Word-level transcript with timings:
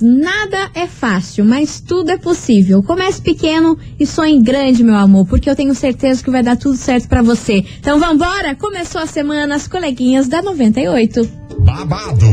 nada 0.00 0.70
é 0.74 0.86
fácil, 0.86 1.44
mas 1.44 1.80
tudo 1.80 2.10
é 2.10 2.16
possível. 2.16 2.82
Comece 2.82 3.20
pequeno 3.20 3.76
e 3.98 4.06
sonhe 4.06 4.40
grande, 4.40 4.84
meu 4.84 4.94
amor, 4.94 5.26
porque 5.26 5.50
eu 5.50 5.56
tenho 5.56 5.74
certeza 5.74 6.22
que 6.22 6.30
vai 6.30 6.42
dar 6.42 6.56
tudo 6.56 6.76
certo 6.76 7.08
para 7.08 7.22
você. 7.22 7.64
Então 7.80 7.98
vambora! 7.98 8.54
Começou 8.54 9.00
a 9.00 9.06
semana, 9.06 9.56
as 9.56 9.66
coleguinhas 9.66 10.28
da 10.28 10.40
98. 10.42 11.28
Babado, 11.58 12.26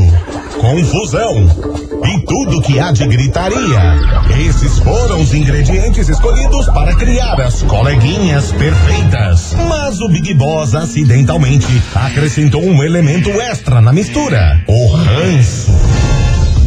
confusão 0.60 1.34
e 2.04 2.26
tudo 2.26 2.60
que 2.62 2.78
há 2.78 2.92
de 2.92 3.06
gritaria. 3.06 3.80
Esses 4.46 4.78
foram 4.78 5.20
os 5.20 5.32
ingredientes 5.32 6.08
escolhidos 6.08 6.66
para 6.66 6.94
criar 6.96 7.40
as 7.40 7.62
coleguinhas 7.62 8.52
perfeitas. 8.52 9.54
Mas 9.68 10.00
o 10.00 10.08
Big 10.08 10.34
Boss 10.34 10.74
acidentalmente 10.74 11.66
acrescentou 11.94 12.62
um 12.62 12.82
elemento 12.82 13.30
extra 13.30 13.80
na 13.80 13.92
mistura: 13.92 14.62
o 14.66 14.86
ranço. 14.88 15.72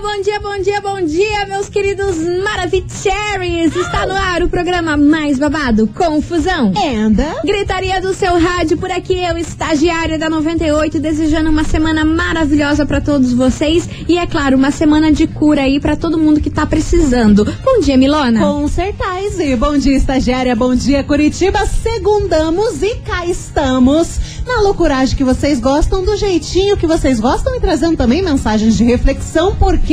bom 0.00 0.22
dia, 0.22 0.40
bom 0.40 0.58
dia, 0.58 0.80
bom 0.80 1.02
dia, 1.02 1.46
meus 1.46 1.68
queridos 1.68 2.16
Maravicheries! 2.42 3.76
Está 3.76 4.06
no 4.06 4.14
ar 4.14 4.42
o 4.42 4.48
programa 4.48 4.96
mais 4.96 5.38
babado, 5.38 5.86
Confusão. 5.88 6.72
Anda. 6.96 7.36
Gritaria 7.44 8.00
do 8.00 8.14
seu 8.14 8.38
rádio, 8.38 8.78
por 8.78 8.90
aqui 8.90 9.22
eu, 9.22 9.36
estagiária 9.36 10.18
da 10.18 10.30
98, 10.30 10.98
desejando 10.98 11.50
uma 11.50 11.64
semana 11.64 12.02
maravilhosa 12.02 12.86
pra 12.86 13.02
todos 13.02 13.34
vocês 13.34 13.86
e, 14.08 14.16
é 14.16 14.26
claro, 14.26 14.56
uma 14.56 14.70
semana 14.70 15.12
de 15.12 15.26
cura 15.26 15.62
aí 15.62 15.78
pra 15.78 15.94
todo 15.96 16.16
mundo 16.16 16.40
que 16.40 16.48
tá 16.48 16.64
precisando. 16.64 17.44
Bom 17.62 17.80
dia, 17.80 17.98
Milona. 17.98 18.40
Com 18.40 18.66
certeza. 18.68 19.54
Bom 19.58 19.76
dia, 19.76 19.96
estagiária. 19.96 20.56
Bom 20.56 20.74
dia, 20.74 21.04
Curitiba. 21.04 21.66
Segundamos 21.66 22.82
e 22.82 22.94
cá 22.96 23.26
estamos 23.26 24.18
na 24.46 24.60
loucuragem 24.62 25.16
que 25.16 25.24
vocês 25.24 25.60
gostam, 25.60 26.04
do 26.04 26.16
jeitinho 26.16 26.76
que 26.76 26.86
vocês 26.86 27.20
gostam 27.20 27.54
e 27.54 27.60
trazendo 27.60 27.96
também 27.96 28.22
mensagens 28.22 28.76
de 28.76 28.84
reflexão, 28.84 29.54
porque 29.56 29.89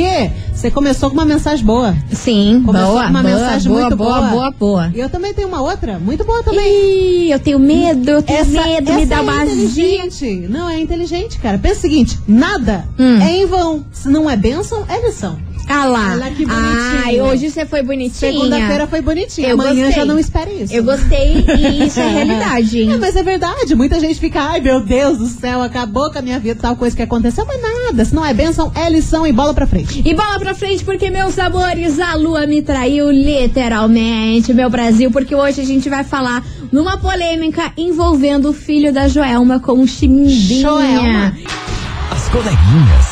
você 0.52 0.70
começou 0.70 1.08
com 1.10 1.14
uma 1.14 1.24
mensagem 1.24 1.64
boa. 1.64 1.94
Sim, 2.12 2.62
Começou 2.64 2.90
boa, 2.92 3.04
com 3.04 3.10
uma 3.10 3.22
boa, 3.22 3.34
mensagem 3.34 3.68
boa, 3.68 3.80
muito 3.82 3.96
boa, 3.96 4.20
boa. 4.20 4.30
boa, 4.30 4.50
boa. 4.50 4.92
E 4.94 5.00
eu 5.00 5.08
também 5.08 5.32
tenho 5.34 5.48
uma 5.48 5.60
outra, 5.60 5.98
muito 5.98 6.24
boa 6.24 6.42
também. 6.42 7.26
Ih, 7.26 7.30
eu 7.30 7.38
tenho 7.38 7.58
medo, 7.58 8.10
eu 8.10 8.22
tenho 8.22 8.46
medo, 8.46 8.92
me 8.92 9.02
essa 9.02 9.06
dá 9.06 9.16
é 9.16 9.20
uma 9.20 9.44
inteligente. 9.44 10.46
Não, 10.48 10.68
é 10.68 10.80
inteligente, 10.80 11.38
cara. 11.38 11.58
Pensa 11.58 11.78
o 11.78 11.80
seguinte: 11.80 12.18
nada 12.26 12.84
Hum. 12.98 13.20
é 13.20 13.30
em 13.36 13.46
vão. 13.46 13.84
Se 13.92 14.08
não 14.08 14.28
é 14.28 14.36
bênção, 14.36 14.84
é 14.88 15.04
lição. 15.06 15.38
Ah 15.68 15.84
lá. 15.84 16.12
Olha 16.12 16.30
que 16.30 16.46
bonitinho. 16.46 17.02
Ai, 17.04 17.20
hoje 17.20 17.50
você 17.50 17.66
foi 17.66 17.82
bonitinha. 17.82 18.32
Segunda-feira 18.32 18.86
foi 18.86 19.00
bonitinha. 19.02 19.48
Eu 19.48 19.54
Amanhã 19.54 19.84
gostei. 19.86 19.92
já 19.92 20.04
não 20.04 20.18
espere 20.18 20.62
isso. 20.62 20.72
Eu 20.74 20.82
gostei 20.84 21.44
e 21.46 21.84
isso 21.86 22.00
é 22.00 22.08
realidade, 22.08 22.80
hein? 22.80 22.92
É, 22.92 22.96
mas 22.96 23.14
é 23.16 23.22
verdade. 23.22 23.74
Muita 23.74 24.00
gente 24.00 24.18
fica, 24.18 24.40
ai 24.42 24.60
meu 24.60 24.80
Deus 24.80 25.18
do 25.18 25.26
céu, 25.26 25.62
acabou 25.62 26.10
com 26.10 26.18
a 26.18 26.22
minha 26.22 26.38
vida, 26.38 26.58
tal 26.60 26.74
coisa 26.76 26.96
que 26.96 27.02
aconteceu. 27.02 27.44
Mas 27.46 27.60
nada, 27.60 28.04
se 28.04 28.14
não 28.14 28.24
é 28.24 28.32
bênção, 28.32 28.72
é 28.74 28.88
lição 28.88 29.26
e 29.26 29.32
bola 29.32 29.52
pra 29.52 29.66
frente. 29.66 30.02
E 30.04 30.14
bola 30.14 30.38
pra 30.38 30.54
frente, 30.54 30.84
porque, 30.84 31.10
meus 31.10 31.38
amores, 31.38 31.98
a 32.00 32.14
lua 32.14 32.46
me 32.46 32.62
traiu 32.62 33.10
literalmente, 33.10 34.54
meu 34.54 34.70
Brasil, 34.70 35.10
porque 35.10 35.34
hoje 35.34 35.60
a 35.60 35.64
gente 35.64 35.88
vai 35.88 36.04
falar 36.04 36.44
numa 36.72 36.96
polêmica 36.98 37.72
envolvendo 37.76 38.50
o 38.50 38.52
filho 38.52 38.92
da 38.92 39.06
Joelma 39.08 39.60
com 39.60 39.80
o 39.80 39.86
Chimbinha. 39.86 40.60
Joelma. 40.62 41.34
As 42.10 42.28
coleguinhas. 42.28 43.07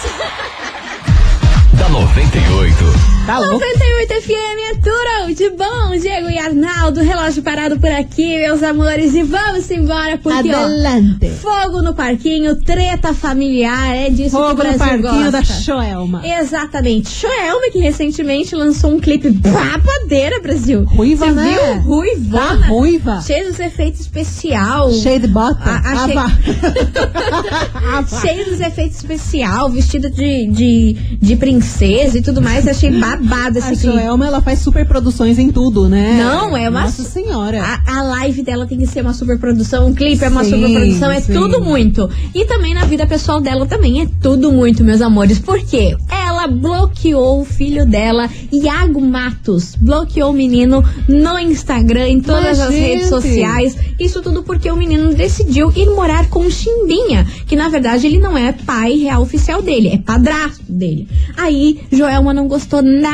Da 1.89 1.93
98. 1.93 3.16
Tá 3.27 3.39
louco? 3.41 3.55
98 3.55 4.23
FM 4.23 4.59
é 4.71 4.75
tudo 4.77 5.35
de 5.35 5.51
bom, 5.51 5.99
Diego 6.01 6.31
e 6.31 6.39
Arnaldo, 6.39 7.01
relógio 7.01 7.43
parado 7.43 7.77
por 7.81 7.91
aqui, 7.91 8.39
meus 8.39 8.63
amores, 8.63 9.15
e 9.15 9.23
vamos 9.25 9.69
embora, 9.71 10.17
porque, 10.17 10.53
ó, 10.55 10.65
Adelante. 10.65 11.29
fogo 11.43 11.83
no 11.83 11.93
parquinho, 11.93 12.55
treta 12.63 13.13
familiar, 13.13 13.97
é 13.97 14.11
disso 14.11 14.37
que 14.37 14.43
o 14.43 14.49
Fogo 14.49 14.51
no 14.51 14.57
Brasil 14.79 14.79
parquinho 15.03 15.33
da 15.33 15.39
gosta. 15.41 15.55
Joelma. 15.61 16.23
Exatamente. 16.25 17.11
Joelma, 17.21 17.69
que 17.73 17.81
recentemente 17.81 18.55
lançou 18.55 18.93
um 18.95 19.01
clipe 19.01 19.29
babadeira, 19.31 20.41
Brasil. 20.41 20.85
Ruiva, 20.85 21.27
Você 21.27 21.33
né? 21.33 21.51
viu? 21.75 21.81
Ruivona. 21.83 22.39
Tá 22.61 22.67
ruiva. 22.69 23.21
Cheio 23.23 23.49
dos 23.49 23.59
efeitos 23.59 24.01
especial. 24.03 24.93
Cheio 24.93 25.19
de 25.19 25.27
bota. 25.27 25.59
A- 25.65 26.05
Ava. 26.05 26.33
Ava. 27.99 28.21
Cheio 28.21 28.45
dos 28.45 28.61
efeitos 28.61 28.99
especial, 28.99 29.69
vestida 29.71 30.09
de, 30.09 30.47
de, 30.49 30.93
de 31.21 31.37
princesa 31.37 32.19
e 32.19 32.23
tudo 32.23 32.41
mais. 32.41 32.69
Achei 32.69 32.91
babado 33.17 33.59
esse 33.59 33.67
A 33.69 33.71
clipe. 33.71 33.85
Joelma, 33.87 34.27
ela 34.27 34.41
faz 34.41 34.59
super 34.61 34.87
produções 34.87 35.39
em 35.39 35.51
tudo, 35.51 35.89
né? 35.89 36.19
Não, 36.23 36.57
é 36.57 36.69
uma- 36.69 36.83
Nossa 36.83 37.03
senhora. 37.03 37.63
A, 37.63 37.99
a 37.99 38.03
live 38.03 38.43
dela 38.43 38.67
tem 38.67 38.79
que 38.79 38.87
ser 38.87 39.01
uma 39.03 39.13
super 39.15 39.39
produção, 39.39 39.91
o 39.91 39.95
clipe 39.95 40.25
é 40.25 40.29
uma 40.29 40.45
Sim, 40.45 40.51
super 40.51 40.73
produção, 40.73 41.11
é 41.11 41.21
sim. 41.21 41.33
tudo 41.33 41.61
muito. 41.61 42.09
E 42.35 42.45
também 42.45 42.75
na 42.75 42.85
vida 42.85 43.07
pessoal 43.07 43.41
dela 43.41 43.67
também 43.67 44.03
é 44.03 44.09
tudo 44.21 44.53
muito, 44.53 44.85
meus 44.85 45.01
amores. 45.01 45.39
Por 45.39 45.59
quê? 45.65 45.97
Ela 46.11 46.47
bloqueou 46.47 47.41
o 47.41 47.45
filho 47.45 47.87
dela, 47.87 48.29
Iago 48.53 49.01
Matos. 49.01 49.75
Bloqueou 49.81 50.31
o 50.31 50.35
menino 50.35 50.85
no 51.09 51.39
Instagram, 51.39 52.09
em 52.09 52.21
todas 52.21 52.59
Mas, 52.59 52.61
as 52.61 52.71
redes 52.71 53.01
gente. 53.01 53.09
sociais. 53.09 53.77
Isso 53.99 54.21
tudo 54.23 54.43
porque 54.43 54.71
o 54.71 54.77
menino 54.77 55.15
decidiu 55.15 55.73
ir 55.75 55.87
morar 55.91 56.29
com 56.29 56.41
o 56.41 56.51
Chimbinha, 56.51 57.27
que 57.47 57.57
na 57.57 57.69
verdade 57.69 58.07
ele 58.07 58.19
não 58.19 58.37
é 58.37 58.53
pai 58.53 58.93
real 58.97 59.23
oficial 59.23 59.63
dele, 59.63 59.89
é 59.89 59.99
padrasto 59.99 60.63
dele. 60.69 61.09
Aí, 61.37 61.81
Joelma 61.91 62.35
não 62.35 62.47
gostou 62.49 62.83
nada, 62.83 63.06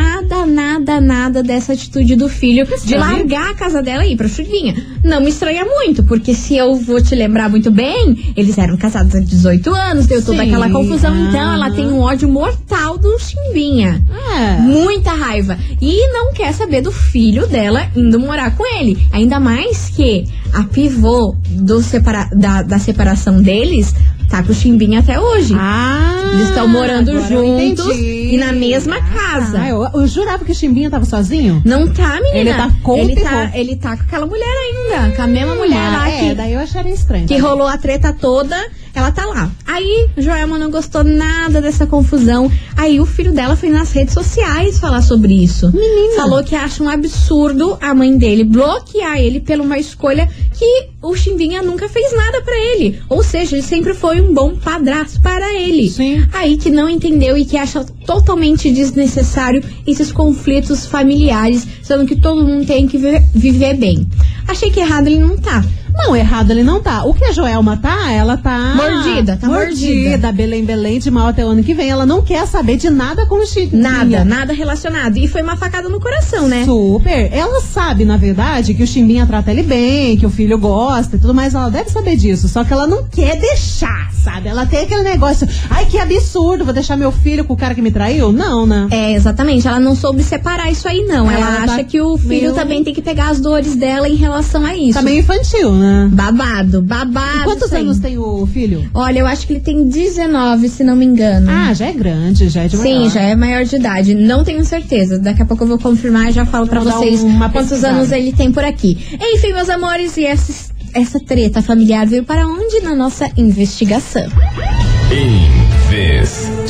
nada, 0.47 1.00
nada 1.00 1.42
dessa 1.42 1.72
atitude 1.72 2.16
do 2.16 2.28
filho 2.28 2.66
de 2.84 2.97
largar 2.97 3.50
a 3.50 3.54
casa 3.54 3.82
dela 3.82 4.04
e 4.04 4.12
ir 4.12 4.16
pra 4.16 4.28
Chimbinha. 4.28 4.75
Não 5.04 5.20
me 5.20 5.30
estranha 5.30 5.64
muito, 5.64 6.03
porque 6.04 6.34
se 6.34 6.56
eu 6.56 6.75
vou 6.76 7.00
te 7.03 7.14
lembrar 7.14 7.48
muito 7.48 7.70
bem, 7.70 8.32
eles 8.36 8.56
eram 8.58 8.76
casados 8.76 9.14
há 9.14 9.20
18 9.20 9.75
anos, 9.75 10.06
deu 10.06 10.22
toda 10.22 10.42
Sim, 10.42 10.48
aquela 10.48 10.70
confusão. 10.70 11.14
Então, 11.28 11.41
aham. 11.41 11.54
ela 11.54 11.70
tem 11.70 11.86
um 11.86 12.00
ódio 12.00 12.28
mortal 12.28 12.98
do 12.98 13.19
Chimbinha. 13.19 14.03
É. 14.38 14.60
Muita 14.60 15.12
raiva. 15.12 15.58
E 15.80 16.09
não 16.12 16.32
quer 16.32 16.53
saber 16.53 16.80
do 16.82 16.92
filho 16.92 17.47
dela 17.47 17.86
indo 17.97 18.19
morar 18.20 18.56
com 18.56 18.64
ele. 18.78 18.98
Ainda 19.12 19.41
mais 19.41 19.88
que 19.91 20.24
a 20.53 20.64
pivô 20.64 21.34
do 21.50 21.82
separa 21.82 22.28
da, 22.32 22.62
da 22.62 22.78
separação 22.78 23.41
deles 23.42 23.94
tá 24.32 24.43
com 24.43 24.50
o 24.50 24.54
Chimbinha 24.54 25.00
até 25.00 25.20
hoje. 25.20 25.54
Ah, 25.59 26.31
Eles 26.32 26.48
estão 26.48 26.66
morando 26.66 27.12
juntos 27.28 27.87
e 27.98 28.38
na 28.38 28.50
mesma 28.50 28.97
casa. 29.03 29.60
Ah, 29.60 29.69
eu, 29.69 29.87
eu 29.94 30.06
jurava 30.06 30.43
que 30.43 30.53
o 30.53 30.54
Chimbinha 30.54 30.88
tava 30.91 31.04
sozinho. 31.04 31.60
Não 31.66 31.87
tá, 31.93 32.15
menina. 32.15 32.38
Ele 32.38 32.54
tá 32.54 32.71
com 32.82 32.94
o 32.94 32.98
ele 32.98 33.15
tá, 33.21 33.50
ele 33.54 33.76
tá 33.76 33.94
com 33.97 34.03
aquela 34.04 34.25
mulher 34.26 34.47
ainda, 34.47 35.15
com 35.15 35.22
a 35.22 35.26
mesma 35.26 35.54
mulher 35.54 35.76
Ah, 35.87 35.91
lá 35.98 36.10
é, 36.10 36.19
que, 36.31 36.34
daí 36.34 36.53
eu 36.54 36.60
acharia 36.60 36.94
estranho. 36.94 37.26
que 37.28 37.37
rolou 37.37 37.66
a 37.69 37.76
treta 37.76 38.10
toda. 38.12 38.56
Ela 38.94 39.10
tá 39.10 39.25
lá. 39.25 39.50
Aí, 39.66 40.08
Joelma 40.19 40.58
não 40.58 40.70
gostou 40.70 41.03
nada 41.03 41.60
dessa 41.60 41.86
confusão. 41.86 42.50
Aí, 42.76 43.00
o 43.00 43.06
filho 43.06 43.32
dela 43.32 43.56
foi 43.56 43.70
nas 43.70 43.91
redes 43.92 44.12
sociais 44.12 44.78
falar 44.78 45.00
sobre 45.03 45.32
isso. 45.32 45.72
Menina. 45.72 46.16
Falou 46.16 46.44
que 46.44 46.54
acha 46.54 46.82
um 46.82 46.88
absurdo 46.88 47.78
a 47.80 47.94
mãe 47.94 48.16
dele 48.16 48.44
bloquear 48.44 49.19
ele 49.19 49.41
por 49.41 49.58
uma 49.58 49.78
escolha 49.78 50.28
que 50.53 50.88
o 51.00 51.16
Chimbinha 51.16 51.62
nunca 51.62 51.88
fez 51.88 52.12
nada 52.12 52.42
pra 52.42 52.54
ele. 52.54 53.00
Ou 53.08 53.22
seja, 53.22 53.56
ele 53.56 53.62
sempre 53.62 53.94
foi 53.94 54.20
um 54.20 54.32
bom 54.32 54.56
padrasto 54.56 55.20
para 55.20 55.53
ele. 55.54 55.91
Sim. 55.91 56.26
Aí 56.32 56.56
que 56.56 56.70
não 56.70 56.88
entendeu 56.88 57.36
e 57.36 57.44
que 57.44 57.56
acha 57.56 57.84
totalmente 58.06 58.71
desnecessário 58.71 59.65
esses 59.86 60.12
conflitos 60.12 60.86
familiares, 60.86 61.66
sendo 61.83 62.06
que 62.06 62.16
todo 62.16 62.44
mundo 62.44 62.66
tem 62.66 62.86
que 62.86 62.98
viver 62.98 63.74
bem. 63.74 64.06
Achei 64.47 64.71
que 64.71 64.80
errado 64.80 65.06
ele 65.06 65.18
não 65.18 65.39
tá. 65.39 65.65
Não, 65.94 66.16
errado 66.16 66.50
ele 66.50 66.62
não 66.62 66.80
tá. 66.80 67.04
O 67.04 67.15
que 67.15 67.24
a 67.24 67.33
Joelma 67.33 67.77
tá, 67.77 68.10
ela 68.10 68.36
tá. 68.36 68.74
Mordida, 68.74 69.36
tá 69.36 69.47
mordida. 69.47 70.33
Belém, 70.33 70.65
Belém, 70.65 70.98
de 70.98 71.10
mal 71.10 71.28
até 71.28 71.44
o 71.44 71.48
ano 71.48 71.62
que 71.62 71.74
vem. 71.74 71.91
Ela 71.91 72.06
não 72.06 72.22
quer 72.22 72.47
saber 72.47 72.77
de 72.77 72.89
nada 72.91 73.27
com 73.27 73.36
o 73.42 73.47
Chimbinha. 73.47 73.80
Nada, 73.91 74.24
nada 74.24 74.53
relacionado. 74.53 75.16
E 75.18 75.28
foi 75.28 75.42
uma 75.42 75.56
facada 75.56 75.89
no 75.89 76.00
coração, 76.00 76.48
né? 76.48 76.65
Super. 76.65 77.30
Ela 77.33 77.60
sabe, 77.60 78.04
na 78.04 78.16
verdade, 78.16 78.74
que 78.74 78.83
o 78.83 78.86
Chimbinha 78.86 79.27
trata 79.27 79.50
ele 79.50 79.62
bem, 79.62 80.16
que 80.16 80.24
o 80.27 80.30
filho 80.30 80.59
gosta 80.59 81.16
e 81.16 81.18
tudo 81.18 81.34
mais. 81.34 81.54
Ela 81.54 81.68
deve 81.71 81.91
saber 81.91 82.16
disso. 82.16 82.48
Só 82.48 82.65
que 82.65 82.72
ela 82.72 82.86
não 82.86 83.04
quer 83.04 83.39
deixar, 83.39 84.10
sabe? 84.24 84.48
Ela 84.48 84.65
tem 84.66 84.80
aquele 84.84 85.03
negócio. 85.03 85.47
Ai, 85.71 85.84
que 85.86 85.98
absurdo, 85.98 86.65
vou 86.65 86.72
deixar 86.74 86.97
meu 86.97 87.12
filho 87.12 87.44
com 87.44 87.53
o 87.53 87.56
cara 87.56 87.74
que 87.74 87.83
me 87.83 87.91
traiu? 87.91 88.33
Não, 88.33 88.66
né? 88.66 88.89
É, 88.91 89.12
exatamente. 89.12 89.66
Ela 89.68 89.78
não 89.80 89.94
soube 89.94 90.22
separar 90.22 90.71
isso 90.71 90.89
aí, 90.89 91.04
não. 91.04 91.30
Ela 91.30 91.42
ela 91.42 91.66
tá 91.66 91.72
acha 91.74 91.84
que 91.84 92.00
o 92.00 92.16
filho 92.16 92.28
meio- 92.28 92.54
também 92.54 92.83
tem 92.83 92.94
que 92.94 93.03
pegar 93.03 93.28
as 93.30 93.41
dores 93.41 93.74
dela 93.77 94.09
em 94.09 94.15
relação 94.16 94.65
a 94.65 94.74
isso. 94.77 94.94
Tá 94.94 95.03
meio 95.03 95.21
infantil, 95.21 95.72
né? 95.72 95.81
Babado, 96.10 96.82
babado. 96.82 97.40
E 97.40 97.44
quantos 97.44 97.72
anos 97.72 97.98
tem 97.98 98.18
o 98.18 98.46
filho? 98.46 98.88
Olha, 98.94 99.20
eu 99.20 99.26
acho 99.26 99.46
que 99.46 99.54
ele 99.54 99.60
tem 99.60 99.88
19, 99.88 100.68
se 100.68 100.82
não 100.84 100.94
me 100.96 101.04
engano. 101.04 101.50
Ah, 101.50 101.72
já 101.74 101.86
é 101.86 101.92
grande, 101.92 102.48
já 102.48 102.62
é 102.64 102.68
de 102.68 102.76
Sim, 102.76 102.94
maior. 103.00 103.10
já 103.10 103.20
é 103.22 103.34
maior 103.34 103.64
de 103.64 103.76
idade. 103.76 104.14
Não 104.14 104.44
tenho 104.44 104.64
certeza. 104.64 105.18
Daqui 105.18 105.42
a 105.42 105.46
pouco 105.46 105.64
eu 105.64 105.68
vou 105.68 105.78
confirmar 105.78 106.28
e 106.28 106.32
já 106.32 106.44
falo 106.44 106.66
dar 106.66 106.80
vocês 106.80 107.22
uma 107.22 107.48
quantos 107.50 107.70
pesquisada. 107.70 107.94
anos 107.96 108.12
ele 108.12 108.32
tem 108.32 108.52
por 108.52 108.64
aqui. 108.64 108.98
Enfim, 109.20 109.52
meus 109.52 109.68
amores, 109.68 110.16
e 110.16 110.24
essa, 110.24 110.70
essa 110.94 111.18
treta 111.20 111.60
familiar 111.62 112.06
veio 112.06 112.24
para 112.24 112.46
onde? 112.46 112.80
Na 112.82 112.94
nossa 112.94 113.28
investigação. 113.36 114.26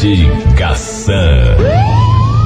Investigação. 0.02 1.14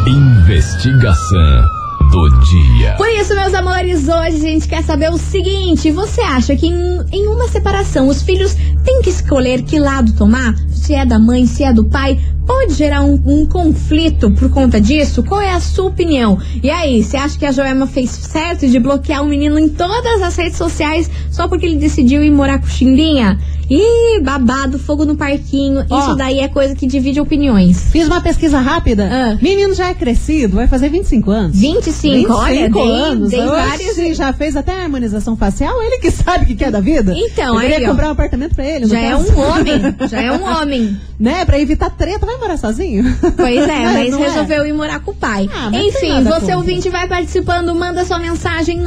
Investigação 0.07 1.76
do 2.11 2.29
dia. 2.45 2.95
Por 2.97 3.09
isso, 3.09 3.35
meus 3.35 3.55
amores, 3.55 4.09
hoje 4.09 4.37
a 4.37 4.41
gente 4.41 4.69
quer 4.69 4.83
saber 4.83 5.11
o 5.11 5.19
seguinte: 5.19 5.91
você 5.91 6.21
acha 6.21 6.57
que 6.57 6.67
em, 6.67 7.05
em 7.13 7.27
uma 7.27 7.49
separação 7.49 8.09
os 8.09 8.23
filhos 8.23 8.55
têm 8.85 9.03
que 9.03 9.11
escolher 9.11 9.63
que 9.63 9.79
lado 9.79 10.13
tomar? 10.13 10.55
Se 10.71 10.95
é 10.95 11.05
da 11.05 11.19
mãe, 11.19 11.47
se 11.47 11.65
é 11.65 11.73
do 11.73 11.85
pai? 11.85 12.19
Pode 12.47 12.75
gerar 12.75 13.03
um, 13.03 13.21
um 13.27 13.45
conflito 13.45 14.31
por 14.31 14.49
conta 14.51 14.81
disso? 14.81 15.23
Qual 15.25 15.41
é 15.41 15.53
a 15.53 15.61
sua 15.61 15.87
opinião? 15.87 16.39
E 16.63 16.71
aí, 16.71 17.03
você 17.03 17.17
acha 17.17 17.37
que 17.37 17.45
a 17.45 17.51
Joelma 17.51 17.89
fez 17.89 18.11
certo 18.11 18.69
de 18.69 18.79
bloquear 18.79 19.23
o 19.23 19.27
menino 19.27 19.59
em 19.59 19.69
todas 19.69 20.23
as 20.23 20.37
redes 20.37 20.57
sociais 20.57 21.11
só 21.31 21.49
porque 21.49 21.67
ele 21.67 21.77
decidiu 21.77 22.23
ir 22.23 22.31
morar 22.31 22.61
com 22.61 22.67
Chimbinha? 22.67 23.37
Ih, 23.69 24.21
babado, 24.23 24.79
fogo 24.79 25.05
no 25.05 25.17
parquinho. 25.17 25.85
Ó. 25.91 25.99
Isso 26.01 26.15
daí 26.17 26.39
é 26.39 26.49
coisa 26.49 26.75
que 26.75 26.87
divide 26.87 27.21
opiniões. 27.21 27.91
Fiz 27.91 28.07
uma 28.07 28.21
pesquisa 28.21 28.59
rápida. 28.61 29.09
Ah. 29.11 29.39
Menino 29.43 29.75
já 29.75 29.89
é 29.89 29.95
crescido, 29.95 30.57
vai 30.57 30.69
fazer 30.69 30.89
25 30.89 31.31
anos. 31.31 31.57
25, 31.59 32.33
olha, 32.33 32.69
25 32.69 32.79
dei, 32.79 32.93
anos. 32.93 33.31
dei 33.31 33.41
Oxi, 33.41 33.51
vários. 33.51 34.17
já 34.17 34.33
fez 34.33 34.57
até 34.57 34.73
a 34.73 34.83
harmonização 34.85 35.37
facial, 35.37 35.83
ele 35.83 35.99
que 35.99 36.11
sabe 36.13 36.45
o 36.45 36.47
que 36.47 36.55
quer 36.55 36.71
da 36.71 36.81
vida. 36.81 37.13
Então, 37.17 37.59
aí, 37.59 37.71
ia 37.71 37.87
ó. 37.87 37.91
comprar 37.91 38.09
um 38.09 38.13
apartamento 38.13 38.55
pra 38.55 38.65
ele. 38.65 38.87
Já 38.87 39.01
é 39.01 39.11
caso. 39.11 39.33
um 39.33 39.41
homem, 39.41 39.81
já 40.09 40.23
é 40.23 40.33
um 40.33 40.45
homem. 40.57 40.97
Né, 41.19 41.45
pra 41.47 41.59
evitar 41.59 41.89
treta, 41.89 42.27
vai 42.27 42.37
morar 42.37 42.59
sozinho? 42.59 43.03
Pois 43.37 43.57
é, 43.69 43.85
mas 43.85 44.11
não 44.13 44.23
é? 44.23 44.29
resolveu 44.29 44.67
ir 44.67 44.73
morar 44.75 45.01
com 45.01 45.11
o 45.13 45.15
pai. 45.15 45.49
Ah, 45.53 45.71
tem 45.71 45.89
Enfim, 45.89 46.23
você 46.23 46.55
ouvinte 46.55 46.91
vai 46.91 47.09
participando, 47.09 47.75
manda 47.75 48.05
sua 48.05 48.19
mensagem 48.19 48.83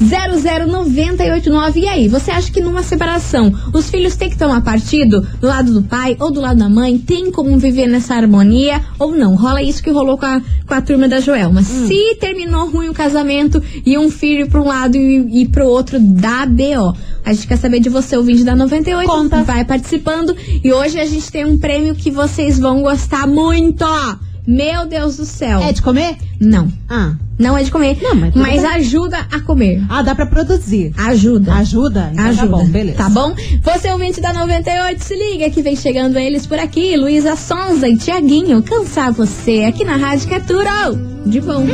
998900989. 0.00 1.76
E 1.76 1.86
aí, 1.86 2.08
você 2.08 2.30
acha 2.30 2.50
que 2.50 2.60
numa 2.62 2.82
separação 2.82 3.11
os 3.72 3.90
filhos 3.90 4.16
têm 4.16 4.30
que 4.30 4.38
tomar 4.38 4.62
partido 4.62 5.26
do 5.40 5.46
lado 5.46 5.72
do 5.72 5.82
pai 5.82 6.16
ou 6.20 6.30
do 6.30 6.40
lado 6.40 6.58
da 6.58 6.68
mãe? 6.68 6.98
Tem 6.98 7.30
como 7.30 7.58
viver 7.58 7.86
nessa 7.86 8.14
harmonia 8.14 8.80
ou 8.98 9.12
não? 9.12 9.34
Rola 9.34 9.62
isso 9.62 9.82
que 9.82 9.90
rolou 9.90 10.16
com 10.16 10.26
a, 10.26 10.40
com 10.66 10.74
a 10.74 10.80
turma 10.80 11.08
da 11.08 11.20
Joelma. 11.20 11.60
Hum. 11.60 11.86
Se 11.86 12.16
terminou 12.16 12.68
ruim 12.68 12.88
o 12.88 12.94
casamento 12.94 13.62
e 13.84 13.98
um 13.98 14.10
filho 14.10 14.48
pra 14.48 14.60
um 14.60 14.66
lado 14.66 14.96
e, 14.96 15.42
e 15.42 15.48
pro 15.48 15.66
outro 15.66 15.98
dá 15.98 16.46
BO. 16.46 16.96
A 17.24 17.32
gente 17.32 17.46
quer 17.46 17.56
saber 17.56 17.80
de 17.80 17.88
você, 17.88 18.16
ouvinte 18.16 18.44
da 18.44 18.56
98. 18.56 19.08
Conta. 19.08 19.42
Vai 19.42 19.64
participando. 19.64 20.36
E 20.62 20.72
hoje 20.72 20.98
a 20.98 21.06
gente 21.06 21.30
tem 21.30 21.44
um 21.44 21.58
prêmio 21.58 21.94
que 21.94 22.10
vocês 22.10 22.58
vão 22.58 22.82
gostar 22.82 23.26
muito. 23.26 23.84
Meu 24.46 24.86
Deus 24.86 25.16
do 25.16 25.24
céu. 25.24 25.60
É 25.60 25.72
de 25.72 25.80
comer? 25.82 26.16
Não. 26.40 26.68
Ah. 26.88 27.14
Não 27.38 27.56
é 27.56 27.62
de 27.62 27.70
comer. 27.70 27.98
Não, 28.00 28.14
mas 28.14 28.62
bem. 28.62 28.66
ajuda 28.66 29.18
a 29.30 29.40
comer. 29.40 29.82
Ah, 29.88 30.02
dá 30.02 30.14
pra 30.14 30.26
produzir. 30.26 30.92
Ajuda. 30.96 31.54
Ajuda? 31.54 32.10
Então 32.12 32.24
Ajuda. 32.26 32.42
Tá 32.42 32.46
bom, 32.46 32.66
beleza. 32.66 32.98
Tá 32.98 33.08
bom? 33.08 33.34
Você, 33.62 33.90
ouvinte 33.90 34.20
da 34.20 34.32
98, 34.32 35.02
se 35.02 35.14
liga 35.14 35.50
que 35.50 35.62
vem 35.62 35.74
chegando 35.74 36.18
eles 36.18 36.46
por 36.46 36.58
aqui. 36.58 36.96
Luísa 36.96 37.36
Sonza 37.36 37.88
e 37.88 37.96
Tiaguinho. 37.96 38.62
Cansar 38.62 39.12
você 39.12 39.64
aqui 39.64 39.84
na 39.84 39.96
Rádio 39.96 40.32
é 40.32 40.40
tudo 40.40 40.62
de 41.26 41.40
bom. 41.40 41.64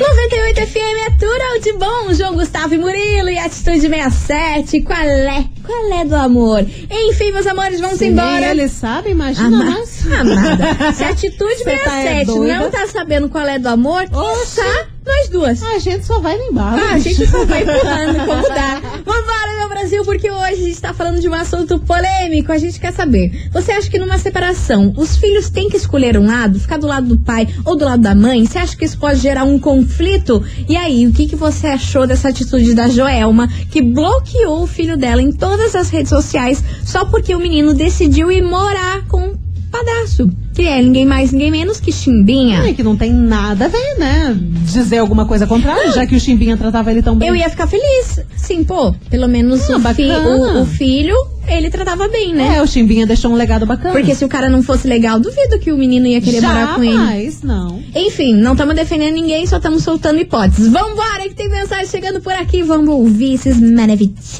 98 0.00 0.66
FM 0.66 0.76
é 1.06 1.10
tudo 1.10 1.62
de 1.62 1.72
bom. 1.74 2.14
João 2.14 2.34
Gustavo 2.34 2.72
e 2.74 2.78
Murilo 2.78 3.28
e 3.28 3.38
Atitude 3.38 3.80
67. 3.82 4.80
Qual 4.80 4.98
é? 4.98 5.44
Qual 5.66 5.92
é 6.00 6.04
do 6.06 6.16
amor? 6.16 6.60
Enfim, 6.90 7.30
meus 7.32 7.46
amores, 7.46 7.80
vamos 7.80 7.98
Se 7.98 8.06
embora. 8.06 8.40
nem 8.40 8.50
ele 8.50 8.68
sabe, 8.68 9.10
imagina 9.10 9.48
Ama- 9.48 9.64
nós. 9.64 10.06
Amada. 10.10 10.92
Se 10.96 11.04
a 11.04 11.10
Atitude 11.10 11.54
Cê 11.56 11.64
tá 11.64 11.98
é 12.00 12.24
67 12.24 12.38
não 12.38 12.70
tá 12.70 12.86
sabendo 12.86 13.28
qual 13.28 13.46
é 13.46 13.58
do 13.58 13.68
amor, 13.68 14.08
tá 14.08 14.86
nós 15.04 15.28
duas. 15.28 15.62
A 15.62 15.78
gente 15.78 16.04
só 16.04 16.20
vai 16.20 16.36
no 16.36 16.44
embalo. 16.44 16.80
Ah, 16.80 16.94
a 16.94 16.98
gente 16.98 17.26
só 17.26 17.44
vai 17.44 17.62
empurrando 17.62 18.26
como 18.26 18.42
dá. 18.48 18.80
Vambora, 19.04 19.58
meu 19.58 19.68
Brasil, 19.68 20.04
porque 20.04 20.30
hoje 20.30 20.52
a 20.52 20.56
gente 20.56 20.80
tá 20.80 20.92
falando 20.92 21.20
de 21.20 21.28
um 21.28 21.34
assunto 21.34 21.78
polêmico. 21.78 22.52
A 22.52 22.58
gente 22.58 22.78
quer 22.78 22.92
saber. 22.92 23.48
Você 23.52 23.72
acha 23.72 23.90
que 23.90 23.98
numa 23.98 24.18
separação 24.18 24.92
os 24.96 25.16
filhos 25.16 25.48
têm 25.48 25.68
que 25.68 25.76
escolher 25.76 26.18
um 26.18 26.26
lado, 26.26 26.60
ficar 26.60 26.78
do 26.78 26.86
lado 26.86 27.08
do 27.08 27.18
pai 27.18 27.48
ou 27.64 27.76
do 27.76 27.84
lado 27.84 28.02
da 28.02 28.14
mãe? 28.14 28.44
Você 28.44 28.58
acha 28.58 28.76
que 28.76 28.84
isso 28.84 28.98
pode 28.98 29.20
gerar 29.20 29.44
um 29.44 29.58
conflito? 29.58 30.44
E 30.68 30.76
aí, 30.76 31.06
o 31.06 31.12
que, 31.12 31.26
que 31.26 31.36
você 31.36 31.68
achou 31.68 32.06
dessa 32.06 32.28
atitude 32.28 32.74
da 32.74 32.88
Joelma, 32.88 33.48
que 33.70 33.80
bloqueou 33.80 34.62
o 34.62 34.66
filho 34.66 34.96
dela 34.96 35.22
em 35.22 35.32
todas 35.32 35.74
as 35.74 35.88
redes 35.88 36.10
sociais 36.10 36.62
só 36.84 37.04
porque 37.04 37.34
o 37.34 37.40
menino 37.40 37.72
decidiu 37.72 38.30
ir 38.30 38.42
morar 38.42 39.06
com 39.06 39.34
o 39.70 39.84
padraço? 39.84 40.28
Que 40.52 40.62
é 40.66 40.82
ninguém 40.82 41.06
mais, 41.06 41.30
ninguém 41.32 41.50
menos 41.50 41.78
que 41.80 41.92
Chimbinha. 41.92 42.58
É 42.68 42.72
que 42.74 42.82
não 42.82 42.96
tem 42.96 43.12
nada 43.12 43.66
a 43.66 43.68
ver, 43.68 43.98
né? 43.98 44.36
Dizer 44.64 44.98
alguma 44.98 45.24
coisa 45.24 45.46
contrária, 45.46 45.92
já 45.92 46.04
que 46.06 46.14
o 46.16 46.20
Chimbinha 46.20 46.56
tratava 46.56 46.90
ele 46.90 47.02
tão 47.02 47.16
bem. 47.16 47.28
Eu 47.28 47.36
ia 47.36 47.48
ficar 47.48 47.66
feliz. 47.66 48.20
Sim, 48.36 48.64
pô, 48.64 48.92
pelo 49.08 49.28
menos 49.28 49.70
Ah, 49.70 49.76
o, 49.76 49.80
fi- 49.94 50.08
bacana. 50.08 50.28
o- 50.58 50.62
o 50.62 50.66
filho, 50.66 51.14
ele 51.46 51.70
tratava 51.70 52.08
bem, 52.08 52.34
né? 52.34 52.56
É, 52.56 52.62
o 52.62 52.66
Chimbinha 52.66 53.06
deixou 53.06 53.30
um 53.30 53.36
legado 53.36 53.64
bacana. 53.64 53.92
Porque 53.92 54.14
se 54.14 54.24
o 54.24 54.28
cara 54.28 54.48
não 54.48 54.62
fosse 54.62 54.88
legal, 54.88 55.20
duvido 55.20 55.58
que 55.60 55.70
o 55.72 55.78
menino 55.78 56.06
ia 56.06 56.20
querer 56.20 56.40
morar 56.42 56.74
com 56.74 56.82
ele. 56.82 56.92
Jamais, 56.92 57.42
não. 57.42 57.80
Enfim, 57.94 58.34
não 58.34 58.52
estamos 58.52 58.74
defendendo 58.74 59.14
ninguém, 59.14 59.46
só 59.46 59.56
estamos 59.58 59.82
soltando 59.84 60.18
hipóteses. 60.20 60.66
Vambora, 60.70 61.22
que 61.28 61.34
tem 61.34 61.48
mensagem 61.48 61.86
chegando 61.86 62.20
por 62.20 62.32
aqui. 62.32 62.62
Vamos 62.62 62.88
ouvir 62.88 63.34
esses 63.34 63.58
maravilhosos. 63.60 64.36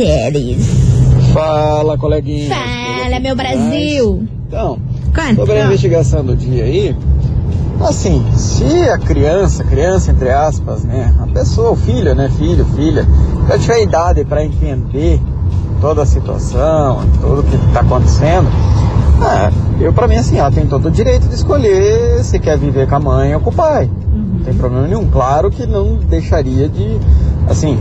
Fala, 1.33 1.97
coleguinha. 1.97 2.49
Fala, 2.55 3.21
meu 3.21 3.37
Brasil. 3.37 4.29
Então, 4.49 4.81
Quanto? 5.21 5.37
sobre 5.37 5.59
a 5.59 5.67
investigação 5.67 6.25
do 6.25 6.35
dia 6.35 6.65
aí, 6.65 6.97
assim, 7.81 8.25
se 8.35 8.89
a 8.89 8.99
criança, 8.99 9.65
criança 9.65 10.11
entre 10.11 10.31
aspas, 10.31 10.85
né, 10.85 11.15
a 11.21 11.27
pessoa, 11.27 11.73
o 11.73 11.77
filho, 11.77 12.15
né, 12.15 12.31
filho, 12.39 12.65
filha, 12.77 13.07
já 13.49 13.59
tiver 13.59 13.83
idade 13.83 14.25
para 14.25 14.45
entender 14.45 15.21
toda 15.81 16.03
a 16.03 16.07
situação, 16.07 17.01
tudo 17.21 17.43
que 17.43 17.59
tá 17.73 17.81
acontecendo, 17.81 18.49
ah, 19.23 19.51
eu 19.79 19.93
para 19.93 20.09
mim 20.09 20.17
assim, 20.17 20.39
ela 20.39 20.51
tem 20.51 20.67
todo 20.67 20.87
o 20.87 20.91
direito 20.91 21.29
de 21.29 21.35
escolher 21.35 22.25
se 22.25 22.39
quer 22.39 22.57
viver 22.57 22.89
com 22.89 22.97
a 22.97 23.01
mãe 23.01 23.35
ou 23.35 23.41
com 23.41 23.51
o 23.51 23.53
pai. 23.53 23.91
Não 24.13 24.41
tem 24.41 24.55
problema 24.55 24.87
nenhum. 24.87 25.07
Claro 25.11 25.51
que 25.51 25.67
não 25.67 25.97
deixaria 25.97 26.69
de, 26.69 26.99
assim, 27.47 27.79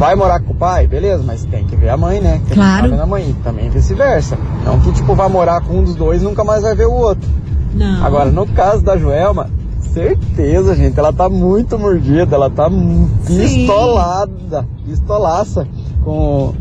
vai 0.00 0.14
morar 0.16 0.40
com 0.40 0.52
o 0.52 0.56
pai, 0.56 0.86
beleza, 0.86 1.22
mas 1.26 1.44
tem 1.44 1.62
que 1.66 1.76
ver 1.76 1.90
a 1.90 1.96
mãe, 1.96 2.20
né? 2.22 2.40
Tem 2.48 2.56
Claro. 2.56 2.88
que 2.88 2.94
a 3.00 3.04
mãe. 3.06 3.36
Também 3.44 3.68
vice-versa. 3.68 4.38
Não 4.64 4.80
que, 4.80 4.90
tipo, 4.92 5.14
vai 5.14 5.28
morar 5.28 5.60
com 5.60 5.74
um 5.74 5.84
dos 5.84 5.94
dois 5.94 6.22
e 6.22 6.24
nunca 6.24 6.42
mais 6.42 6.62
vai 6.62 6.74
ver 6.74 6.86
o 6.86 6.92
outro. 6.92 7.28
Não. 7.74 8.02
Agora, 8.04 8.30
no 8.30 8.46
caso 8.46 8.82
da 8.82 8.96
Joelma, 8.96 9.50
certeza, 9.92 10.74
gente, 10.74 10.98
ela 10.98 11.12
tá 11.12 11.28
muito 11.28 11.78
mordida, 11.78 12.34
ela 12.34 12.48
tá 12.48 12.70
mu- 12.70 13.10
Sim. 13.24 13.38
pistolada, 13.40 14.66
pistolaça 14.86 15.66
com, 16.02 16.54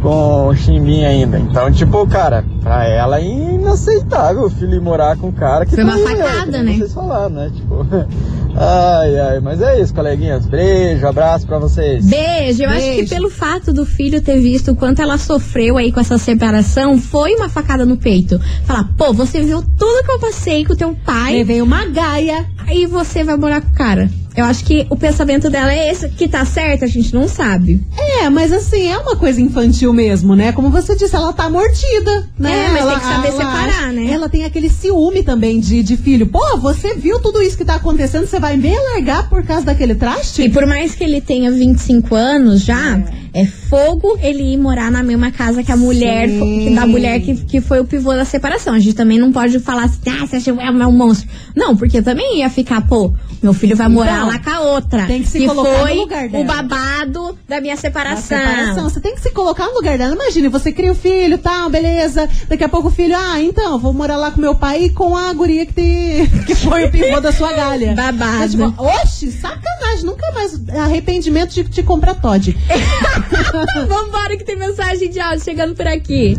com 0.00 0.48
o 0.48 0.54
Chimbinha 0.54 1.08
ainda. 1.08 1.38
Então, 1.38 1.70
tipo, 1.70 2.06
cara, 2.08 2.42
pra 2.62 2.86
ela 2.88 3.20
é 3.20 3.24
inaceitável 3.24 4.44
o 4.44 4.50
filho 4.50 4.74
ir 4.74 4.80
morar 4.80 5.16
com 5.18 5.26
um 5.28 5.32
cara 5.32 5.66
que 5.66 5.74
Foi 5.74 5.84
uma 5.84 5.92
tá 5.92 5.98
aí, 5.98 6.16
facada, 6.16 6.62
né? 6.62 6.72
Vocês 6.78 6.94
falaram, 6.94 7.30
né? 7.34 7.50
Tipo, 7.54 7.86
ai, 8.56 9.18
ai, 9.18 9.40
mas 9.40 9.60
é 9.60 9.80
isso, 9.80 9.94
coleguinhas. 9.94 10.46
Beijo, 10.46 11.06
abraço 11.06 11.46
pra 11.46 11.58
vocês. 11.58 12.04
Beijo. 12.04 12.62
Eu 12.62 12.70
acho 12.70 12.80
que 12.80 12.96
Beijo. 12.96 13.14
pelo 13.14 13.30
fato 13.30 13.72
do 13.72 13.84
filho 13.86 14.20
ter 14.20 14.38
visto 14.40 14.72
o 14.72 14.76
quanto 14.76 15.00
ela 15.02 15.18
sofreu 15.18 15.76
aí 15.76 15.90
com 15.92 16.00
essa 16.00 16.18
separação, 16.18 16.98
foi 16.98 17.34
uma 17.34 17.48
facada 17.48 17.84
no 17.86 17.96
peito. 17.96 18.38
Falar, 18.64 18.88
pô, 18.96 19.12
você 19.12 19.42
viu 19.42 19.62
tudo 19.78 20.04
que 20.04 20.12
eu 20.12 20.18
passei 20.20 20.64
com 20.64 20.72
o 20.72 20.76
teu 20.76 20.94
pai, 21.04 21.34
Levei 21.34 21.62
uma 21.62 21.86
gaia. 21.86 22.46
aí 22.66 22.86
você 22.86 23.24
vai 23.24 23.36
morar 23.36 23.60
com 23.60 23.68
o 23.70 23.74
cara. 23.74 24.10
Eu 24.36 24.44
acho 24.44 24.64
que 24.64 24.86
o 24.88 24.96
pensamento 24.96 25.50
dela 25.50 25.72
é 25.72 25.90
esse, 25.90 26.08
que 26.08 26.26
tá 26.26 26.44
certo, 26.44 26.84
a 26.84 26.88
gente 26.88 27.12
não 27.12 27.28
sabe. 27.28 27.80
É, 27.96 28.30
mas 28.30 28.52
assim, 28.52 28.88
é 28.88 28.96
uma 28.96 29.16
coisa 29.16 29.40
infantil 29.40 29.92
mesmo, 29.92 30.34
né? 30.34 30.52
Como 30.52 30.70
você 30.70 30.96
disse, 30.96 31.14
ela 31.14 31.32
tá 31.32 31.48
mordida, 31.50 32.28
né? 32.38 32.66
É, 32.66 32.70
mas 32.70 32.80
ela, 32.80 32.92
tem 32.92 33.00
que 33.00 33.14
saber 33.14 33.32
separar, 33.32 33.92
né? 33.92 34.10
Ela 34.10 34.28
tem 34.28 34.44
aquele 34.44 34.70
ciúme 34.70 35.22
também 35.22 35.60
de, 35.60 35.82
de 35.82 35.96
filho. 35.96 36.26
Pô, 36.26 36.56
você 36.58 36.94
viu 36.94 37.20
tudo 37.20 37.42
isso 37.42 37.56
que 37.56 37.64
tá 37.64 37.74
acontecendo, 37.74 38.26
você 38.26 38.40
vai 38.40 38.56
me 38.56 38.74
largar 38.74 39.28
por 39.28 39.44
causa 39.44 39.66
daquele 39.66 39.94
traste? 39.94 40.42
E 40.42 40.48
por 40.48 40.66
mais 40.66 40.94
que 40.94 41.04
ele 41.04 41.20
tenha 41.20 41.50
25 41.50 42.14
anos 42.14 42.62
já, 42.62 43.02
é, 43.34 43.46
fogo 43.46 44.18
ele 44.20 44.42
ir 44.42 44.58
morar 44.58 44.90
na 44.90 45.02
mesma 45.02 45.30
casa 45.30 45.62
que 45.62 45.72
a 45.72 45.76
mulher, 45.76 46.28
Sim. 46.28 46.74
da 46.74 46.86
mulher 46.86 47.20
que, 47.20 47.34
que 47.34 47.60
foi 47.60 47.80
o 47.80 47.84
pivô 47.84 48.14
da 48.14 48.24
separação. 48.24 48.74
A 48.74 48.78
gente 48.78 48.94
também 48.94 49.18
não 49.18 49.32
pode 49.32 49.58
falar 49.58 49.84
assim, 49.84 50.00
ah, 50.06 50.26
você 50.26 50.36
acha 50.36 50.52
que 50.52 50.60
é 50.60 50.70
um 50.70 50.92
monstro. 50.92 51.28
Não, 51.56 51.76
porque 51.76 52.02
também 52.02 52.38
ia 52.38 52.50
ficar, 52.50 52.86
pô, 52.86 53.12
meu 53.42 53.54
filho 53.54 53.74
vai 53.76 53.88
morar 53.88 54.21
Então, 54.22 54.28
lá 54.28 54.38
com 54.38 54.50
a 54.50 54.60
outra. 54.60 55.06
tem 55.06 55.22
que 55.22 55.28
se 55.28 55.38
que 55.38 55.46
colocar 55.46 55.78
foi 55.78 55.94
no 55.94 56.00
lugar 56.02 56.26
o 56.26 56.30
dela. 56.30 56.44
babado 56.44 57.38
da 57.48 57.60
minha 57.60 57.74
Da 57.74 57.80
separação. 57.80 58.22
separação. 58.38 58.88
Você 58.90 59.00
tem 59.00 59.14
que 59.14 59.20
se 59.20 59.30
colocar 59.32 59.66
no 59.66 59.74
lugar 59.74 59.96
dela. 59.98 60.14
Imagine, 60.14 60.48
você 60.48 60.72
cria 60.72 60.92
o 60.92 60.94
filho, 60.94 61.38
tal, 61.38 61.68
beleza. 61.70 62.28
Daqui 62.48 62.64
a 62.64 62.68
pouco 62.68 62.88
o 62.88 62.90
filho, 62.90 63.14
ah, 63.16 63.40
então, 63.40 63.78
vou 63.78 63.92
morar 63.92 64.16
lá 64.16 64.30
com 64.30 64.40
meu 64.40 64.54
pai 64.54 64.84
e 64.84 64.90
com 64.90 65.16
a 65.16 65.32
guria 65.32 65.66
que, 65.66 65.72
te, 65.72 66.30
que 66.46 66.54
foi 66.54 66.84
o 66.84 66.90
pivô 66.90 67.20
da 67.20 67.32
sua 67.32 67.52
galha. 67.52 67.94
Babado. 67.94 68.48
Você, 68.48 68.56
tipo, 68.70 68.82
Oxi, 68.82 69.32
sacanagem. 69.32 70.04
Nunca 70.04 70.30
mais 70.32 70.60
arrependimento 70.68 71.50
de 71.52 71.64
te 71.64 71.82
comprar 71.82 72.14
Todd. 72.14 72.56
Vambora 73.88 74.36
que 74.36 74.44
tem 74.44 74.56
mensagem 74.56 75.10
de 75.10 75.20
áudio 75.20 75.44
chegando 75.44 75.74
por 75.74 75.86
aqui. 75.86 76.36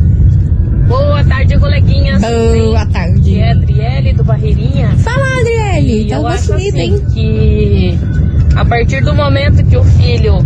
Boa 0.87 1.23
tarde, 1.23 1.57
coleguinhas. 1.57 2.21
Boa 2.21 2.85
tarde. 2.87 3.39
É 3.39 3.51
Adriele 3.51 4.13
do 4.13 4.23
Barreirinha. 4.23 4.89
Fala, 4.97 5.25
Adriele. 5.39 6.09
Tá 6.09 6.19
uma 6.19 6.29
acho 6.29 6.45
sumida, 6.45 6.77
assim 6.77 6.93
hein? 6.93 7.05
que 7.13 7.99
a 8.55 8.65
partir 8.65 9.01
do 9.01 9.13
momento 9.13 9.63
que 9.65 9.77
o 9.77 9.83
filho 9.83 10.37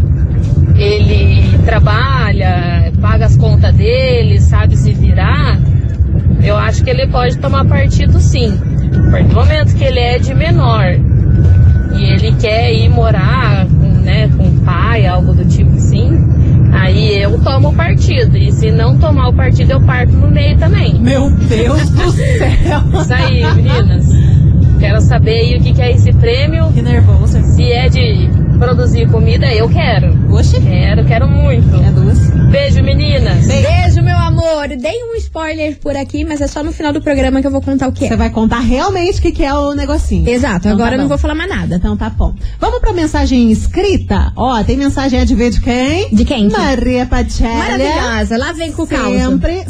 ele 0.76 1.58
trabalha, 1.66 2.92
paga 3.02 3.26
as 3.26 3.36
contas 3.36 3.76
dele, 3.76 4.40
sabe 4.40 4.68
sabe 4.68 4.76
se 4.76 4.94
virar, 4.94 5.60
eu 6.44 6.58
acho 6.58 6.84
que 6.84 6.90
ele 6.90 7.08
pode 7.08 7.38
tomar 7.38 7.66
partido 7.66 8.20
sim. 8.20 8.54
A 9.08 9.12
partir 9.12 9.30
do 9.30 9.36
momento 9.36 9.76
que 9.76 9.84
ele 9.84 10.00
é 10.00 10.20
de 10.20 10.34
menor 10.34 10.94
e 11.96 12.04
ele 12.04 12.34
quer 12.34 12.74
ir 12.74 12.90
morar 12.90 13.66
né, 14.04 14.30
com 14.36 14.44
o 14.44 14.62
pai, 14.62 15.06
algo 15.08 15.34
do 15.34 15.46
tipo 15.46 15.74
assim, 15.78 16.10
aí 16.78 17.22
eu 17.22 17.40
tomo 17.44 17.74
partido. 17.74 18.38
E 18.38 18.52
se 18.52 18.72
não 18.72 18.98
tomar 18.98 19.30
o 19.30 19.34
partido, 19.34 19.72
eu 19.72 19.82
parto 19.82 20.14
no 20.14 20.30
meio 20.30 20.58
também. 20.58 20.94
Meu 21.00 21.30
Deus 21.30 21.90
do 21.90 22.12
céu. 22.12 23.02
Isso 23.02 23.14
aí, 23.14 23.44
meninas. 23.56 24.06
Quero 24.80 25.02
saber 25.02 25.32
aí 25.40 25.58
o 25.58 25.62
que, 25.62 25.74
que 25.74 25.82
é 25.82 25.92
esse 25.92 26.14
prêmio. 26.14 26.72
Que 26.72 26.82
nervoso. 26.82 27.42
Se 27.42 27.64
é 27.72 27.90
de 27.90 28.30
produzir 28.60 29.08
comida, 29.10 29.52
eu 29.54 29.68
quero. 29.70 30.16
Oxe, 30.32 30.60
Quero, 30.62 31.04
quero 31.06 31.28
muito. 31.28 31.76
é 31.84 31.92
duas. 31.92 32.30
Beijo, 32.52 32.84
meninas. 32.84 33.48
Beijo, 33.48 33.97
amor. 34.38 34.68
Dei 34.70 35.04
um 35.04 35.16
spoiler 35.18 35.78
por 35.80 35.96
aqui, 35.96 36.24
mas 36.24 36.42
é 36.42 36.48
só 36.48 36.64
no 36.64 36.72
final 36.72 36.94
do 36.94 37.02
programa 37.02 37.42
que 37.42 37.48
eu 37.48 37.52
vou 37.52 37.62
contar 37.62 37.88
o 37.88 37.92
que 37.92 38.08
Você 38.08 38.14
é. 38.14 38.18
vai 38.18 38.30
contar 38.30 38.60
realmente 38.60 39.20
o 39.20 39.22
que, 39.22 39.32
que 39.32 39.44
é 39.44 39.54
o 39.54 39.74
negocinho. 39.74 40.28
Exato, 40.30 40.60
Então 40.68 40.72
agora 40.74 40.92
tá 40.92 40.96
eu 40.96 41.00
não 41.02 41.08
vou 41.08 41.18
falar 41.18 41.36
mais 41.36 41.50
nada. 41.50 41.76
Então 41.76 41.98
tá 41.98 42.10
bom. 42.10 42.34
Vamos 42.60 42.80
pra 42.80 42.94
mensagem 42.94 43.52
escrita? 43.52 44.32
Ó, 44.36 44.64
tem 44.64 44.78
mensagem 44.78 45.24
de 45.26 45.36
ver 45.36 45.50
de 45.52 45.62
quem? 45.62 46.10
De 46.14 46.24
quem? 46.26 46.50
Maria 46.50 47.06
Pacelli. 47.06 47.56
Maravilhosa, 47.58 48.38
lá 48.38 48.52
vem 48.54 48.72
com 48.72 48.84
o 48.84 48.88
caos. 48.88 49.18
Sempre. 49.18 49.66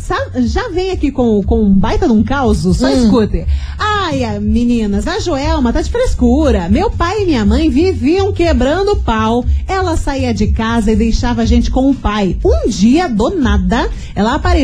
Já 0.47 0.69
vem 0.69 0.91
aqui 0.91 1.11
com, 1.11 1.41
com 1.43 1.61
um 1.63 1.73
baita 1.73 2.05
de 2.07 2.13
um 2.13 2.23
caos? 2.23 2.59
Só 2.77 2.87
Hum. 2.87 3.03
escute. 3.03 3.45
Ai, 3.77 4.39
meninas, 4.39 5.07
a 5.07 5.19
Joelma 5.19 5.71
tá 5.71 5.81
de 5.81 5.89
frescura. 5.89 6.67
Meu 6.69 6.89
pai 6.91 7.23
e 7.23 7.25
minha 7.25 7.45
mãe 7.45 7.69
viviam 7.69 8.31
quebrando 8.33 8.95
pau. 8.97 9.45
Ela 9.67 9.95
saía 9.95 10.33
de 10.33 10.47
casa 10.47 10.91
e 10.91 10.95
deixava 10.95 11.41
a 11.41 11.45
gente 11.45 11.69
com 11.71 11.89
o 11.89 11.95
pai. 11.95 12.37
Um 12.43 12.69
dia, 12.69 13.07
do 13.07 13.29
nada, 13.31 13.89
ela 14.15 14.35
apareceu 14.35 14.56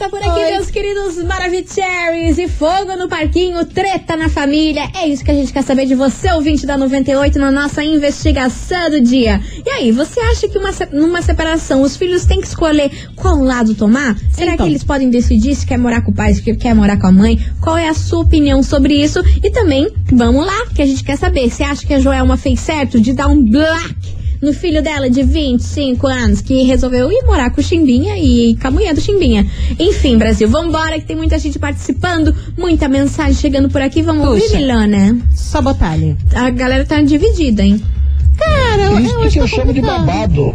Volta 0.00 0.08
por 0.08 0.22
aqui, 0.22 0.50
meus 0.52 0.70
queridos 0.70 1.22
Maravicheries. 1.22 2.38
E 2.38 2.48
fogo 2.48 2.96
no 2.96 3.06
parquinho, 3.06 3.64
treta 3.66 4.16
na 4.16 4.30
família. 4.30 4.88
É 4.94 5.06
isso 5.06 5.22
que 5.22 5.30
a 5.30 5.34
gente 5.34 5.52
quer 5.52 5.62
saber 5.62 5.84
de 5.84 5.94
você, 5.94 6.30
ouvinte 6.32 6.64
da 6.64 6.78
98, 6.78 7.38
na 7.38 7.50
nossa 7.50 7.84
investigação 7.84 8.88
do 8.88 9.00
dia. 9.00 9.40
E 9.64 9.68
aí, 9.68 9.92
você 9.92 10.18
acha 10.20 10.48
que 10.48 10.56
uma, 10.56 10.70
numa 10.92 11.20
separação 11.20 11.82
os 11.82 11.96
filhos 11.96 12.24
têm 12.24 12.40
que 12.40 12.46
escolher 12.46 12.90
qual 13.14 13.42
lado 13.42 13.74
tomar? 13.74 14.16
Será 14.32 14.54
Então. 14.54 14.64
que 14.64 14.72
eles 14.72 14.84
podem 14.84 15.10
decidir 15.10 15.54
se 15.54 15.66
quer 15.66 15.78
morar 15.78 16.00
com 16.00 16.10
o 16.10 16.14
pai, 16.14 16.32
se 16.32 16.42
quer 16.56 16.74
morar 16.74 16.98
com 16.98 17.06
a 17.06 17.12
mãe? 17.12 17.38
Qual 17.60 17.76
é 17.76 17.88
a 17.88 17.94
sua 17.94 18.20
opinião 18.20 18.62
sobre 18.62 18.94
isso? 18.94 19.20
E 19.42 19.50
também, 19.50 19.90
vamos 20.10 20.46
lá, 20.46 20.66
que 20.74 20.80
a 20.80 20.86
gente 20.86 21.04
quer 21.04 21.18
saber. 21.18 21.50
Você 21.50 21.62
acha 21.62 21.86
que 21.86 21.92
a 21.92 22.00
Joelma 22.00 22.36
fez 22.38 22.60
certo 22.60 22.98
de 22.98 23.12
dar 23.12 23.26
um 23.26 23.42
black? 23.42 24.19
No 24.40 24.52
filho 24.54 24.82
dela 24.82 25.10
de 25.10 25.22
25 25.22 26.06
anos 26.06 26.40
que 26.40 26.62
resolveu 26.62 27.10
ir 27.10 27.24
morar 27.26 27.50
com 27.50 27.60
o 27.60 27.64
Chimbinha 27.64 28.16
e 28.16 28.56
com 28.56 28.68
a 28.68 28.70
mulher 28.70 28.94
do 28.94 29.00
Chimbinha. 29.00 29.46
Enfim, 29.78 30.16
Brasil, 30.16 30.48
vambora 30.48 30.98
que 30.98 31.04
tem 31.04 31.16
muita 31.16 31.38
gente 31.38 31.58
participando, 31.58 32.34
muita 32.56 32.88
mensagem 32.88 33.34
chegando 33.34 33.68
por 33.68 33.82
aqui. 33.82 34.02
Vamos 34.02 34.26
ouvir, 34.26 34.42
Puxa. 34.42 34.56
Milana. 34.56 35.18
Só 35.34 35.60
botar 35.60 35.90
ali. 35.90 36.16
A 36.34 36.50
galera 36.50 36.84
tá 36.84 37.00
dividida, 37.02 37.62
hein? 37.62 37.82
Cara, 38.38 38.82
eu, 38.84 39.00
Isso 39.00 39.14
eu 39.14 39.28
que 39.28 39.38
eu 39.38 39.42
tá 39.42 39.48
chamo 39.48 39.72
de 39.72 39.82
babado. 39.82 40.54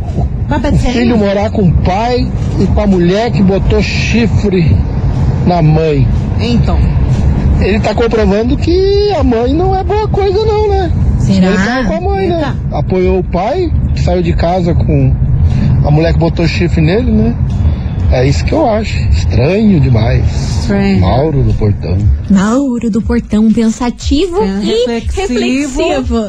Babado 0.50 0.75
O 0.75 0.80
filho 0.80 1.18
morar 1.18 1.51
com 1.51 1.70
o 1.70 1.74
pai 1.84 2.27
e 2.60 2.65
com 2.65 2.82
a 2.82 2.88
mulher 2.88 3.32
que 3.32 3.44
botou 3.44 3.82
chifre 3.84 4.75
na 5.46 5.62
mãe. 5.62 6.08
Então. 6.39 6.80
Ele 7.62 7.80
tá 7.80 7.94
comprovando 7.96 8.58
que 8.58 9.12
a 9.12 9.24
mãe 9.24 9.54
não 9.54 9.75
é 9.75 9.84
boa 9.84 10.08
coisa 10.08 10.44
não, 10.44 10.68
né? 10.68 10.92
Será? 11.25 11.84
Com 11.86 11.94
a 11.94 12.01
mãe, 12.01 12.29
né? 12.29 12.55
Apoiou 12.72 13.20
o 13.20 13.24
pai, 13.24 13.72
saiu 13.96 14.22
de 14.22 14.34
casa 14.34 14.74
com 14.74 15.13
a 15.86 15.91
mulher 15.91 16.13
que 16.13 16.20
botou 16.20 16.48
chifre 16.48 16.82
nele, 16.82 17.12
né? 17.12 17.36
É 18.12 18.27
isso 18.27 18.45
que 18.45 18.53
eu 18.53 18.69
acho. 18.69 18.97
Estranho 19.09 19.79
demais. 19.79 20.24
Estranho. 20.62 21.01
Mauro 21.01 21.43
do 21.43 21.53
Portão. 21.55 21.97
Mauro 22.29 22.89
do 22.89 23.01
Portão 23.01 23.51
pensativo 23.51 24.41
É, 24.41 24.63
e 24.63 24.85
reflexivo. 24.88 25.81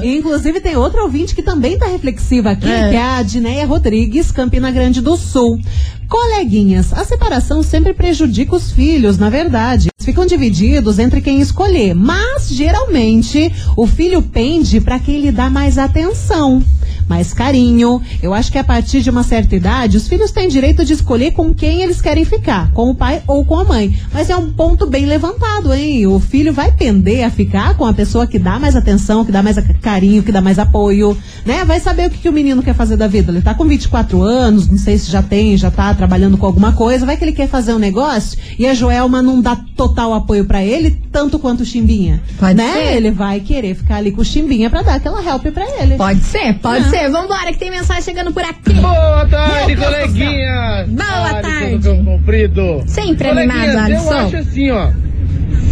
Inclusive, 0.04 0.60
tem 0.60 0.76
outra 0.76 1.02
ouvinte 1.02 1.34
que 1.34 1.42
também 1.42 1.78
tá 1.78 1.86
reflexiva 1.86 2.50
aqui, 2.50 2.68
É. 2.68 2.90
que 2.90 2.96
é 2.96 3.02
a 3.02 3.22
Dineia 3.22 3.66
Rodrigues, 3.66 4.32
Campina 4.32 4.70
Grande 4.70 5.00
do 5.00 5.16
Sul. 5.16 5.60
Coleguinhas, 6.08 6.92
a 6.92 7.04
separação 7.04 7.62
sempre 7.62 7.92
prejudica 7.92 8.54
os 8.54 8.70
filhos, 8.70 9.18
na 9.18 9.28
verdade. 9.28 9.88
Eles 9.98 10.04
ficam 10.06 10.24
divididos 10.24 10.98
entre 10.98 11.20
quem 11.20 11.40
escolher, 11.40 11.94
mas 11.94 12.48
geralmente 12.48 13.52
o 13.76 13.86
filho 13.86 14.22
pende 14.22 14.80
para 14.80 14.98
quem 15.00 15.20
lhe 15.20 15.32
dá 15.32 15.50
mais 15.50 15.78
atenção. 15.78 16.62
Mais 17.08 17.32
carinho. 17.32 18.00
Eu 18.22 18.34
acho 18.34 18.50
que 18.50 18.58
a 18.58 18.64
partir 18.64 19.00
de 19.02 19.10
uma 19.10 19.22
certa 19.22 19.54
idade, 19.54 19.96
os 19.96 20.08
filhos 20.08 20.30
têm 20.30 20.48
direito 20.48 20.84
de 20.84 20.92
escolher 20.92 21.32
com 21.32 21.54
quem 21.54 21.82
eles 21.82 22.00
querem 22.00 22.24
ficar, 22.24 22.70
com 22.72 22.90
o 22.90 22.94
pai 22.94 23.22
ou 23.26 23.44
com 23.44 23.58
a 23.58 23.64
mãe. 23.64 23.96
Mas 24.12 24.30
é 24.30 24.36
um 24.36 24.52
ponto 24.52 24.86
bem 24.86 25.06
levantado, 25.06 25.72
hein? 25.72 26.06
O 26.06 26.18
filho 26.18 26.52
vai 26.52 26.72
pender 26.72 27.24
a 27.24 27.30
ficar 27.30 27.76
com 27.76 27.84
a 27.84 27.92
pessoa 27.92 28.26
que 28.26 28.38
dá 28.38 28.58
mais 28.58 28.76
atenção, 28.76 29.24
que 29.24 29.32
dá 29.32 29.42
mais 29.42 29.56
carinho, 29.80 30.22
que 30.22 30.32
dá 30.32 30.40
mais 30.40 30.58
apoio, 30.58 31.16
né? 31.44 31.64
Vai 31.64 31.80
saber 31.80 32.08
o 32.08 32.10
que, 32.10 32.18
que 32.18 32.28
o 32.28 32.32
menino 32.32 32.62
quer 32.62 32.74
fazer 32.74 32.96
da 32.96 33.06
vida. 33.06 33.30
Ele 33.30 33.42
tá 33.42 33.54
com 33.54 33.64
24 33.64 34.22
anos, 34.22 34.68
não 34.68 34.78
sei 34.78 34.98
se 34.98 35.10
já 35.10 35.22
tem, 35.22 35.56
já 35.56 35.70
tá 35.70 35.94
trabalhando 35.94 36.36
com 36.36 36.46
alguma 36.46 36.72
coisa, 36.72 37.06
vai 37.06 37.16
que 37.16 37.24
ele 37.24 37.32
quer 37.32 37.48
fazer 37.48 37.72
um 37.72 37.78
negócio 37.78 38.38
e 38.58 38.66
a 38.66 38.74
Joelma 38.74 39.22
não 39.22 39.40
dá 39.40 39.56
total 39.76 40.14
apoio 40.14 40.44
pra 40.44 40.64
ele, 40.64 40.98
tanto 41.12 41.38
quanto 41.38 41.60
o 41.60 41.64
Chimbinha. 41.64 42.22
Pode 42.38 42.54
né? 42.54 42.72
ser. 42.72 42.96
Ele 42.96 43.10
vai 43.10 43.40
querer 43.40 43.74
ficar 43.74 43.96
ali 43.96 44.10
com 44.10 44.22
o 44.22 44.24
Chimbinha 44.24 44.70
pra 44.70 44.82
dar 44.82 44.94
aquela 44.94 45.22
help 45.22 45.46
pra 45.46 45.64
ele. 45.80 45.96
Pode 45.96 46.22
ser, 46.22 46.54
pode 46.60 46.88
ser. 46.88 46.95
Vambora 47.10 47.52
que 47.52 47.58
tem 47.58 47.70
mensagem 47.70 48.02
chegando 48.02 48.32
por 48.32 48.42
aqui. 48.42 48.72
Boa 48.74 49.26
tarde, 49.26 49.74
Meu 49.74 49.76
do 49.76 49.82
coleguinhas! 49.84 50.88
Boa 50.88 51.34
tarde. 51.42 52.02
Comprido. 52.04 52.82
Sempre 52.86 53.28
animado, 53.28 53.68
Eu 53.70 53.78
Alisson. 53.80 54.14
acho 54.14 54.36
assim, 54.36 54.70
ó. 54.70 54.88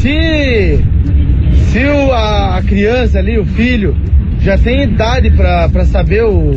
Se, 0.01 0.79
se 1.73 1.85
o, 1.85 2.13
a, 2.13 2.57
a 2.59 2.63
criança 2.63 3.19
ali, 3.19 3.39
o 3.39 3.45
filho, 3.45 3.97
já 4.41 4.57
tem 4.59 4.83
idade 4.83 5.31
pra, 5.31 5.69
pra 5.69 5.85
saber 5.87 6.25
o, 6.25 6.51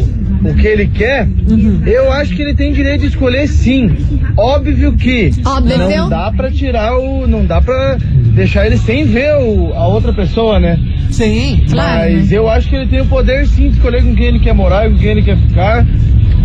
o 0.43 0.53
que 0.59 0.67
ele 0.67 0.87
quer, 0.87 1.27
Uhum. 1.49 1.81
eu 1.85 2.11
acho 2.11 2.35
que 2.35 2.41
ele 2.41 2.53
tem 2.53 2.73
direito 2.73 3.01
de 3.01 3.07
escolher 3.07 3.47
sim. 3.47 3.95
Óbvio 4.35 4.93
que 4.97 5.31
Óbvio. 5.45 5.77
não 5.77 6.09
dá 6.09 6.31
pra 6.35 6.51
tirar 6.51 6.97
o. 6.97 7.25
Não 7.25 7.45
dá 7.45 7.61
pra 7.61 7.97
deixar 8.35 8.65
ele 8.65 8.77
sem 8.77 9.05
ver 9.05 9.33
o, 9.37 9.73
a 9.73 9.87
outra 9.87 10.11
pessoa, 10.13 10.59
né? 10.59 10.77
Sim. 11.09 11.63
Claro, 11.69 12.13
Mas 12.13 12.31
eu 12.31 12.49
acho 12.49 12.69
que 12.69 12.75
ele 12.75 12.87
tem 12.87 13.01
o 13.01 13.05
poder 13.05 13.47
sim 13.47 13.69
de 13.69 13.75
escolher 13.77 14.03
com 14.03 14.15
quem 14.15 14.25
ele 14.27 14.39
quer 14.39 14.53
morar 14.53 14.87
e 14.87 14.93
com 14.93 14.99
quem 14.99 15.09
ele 15.09 15.23
quer 15.23 15.37
ficar. 15.37 15.85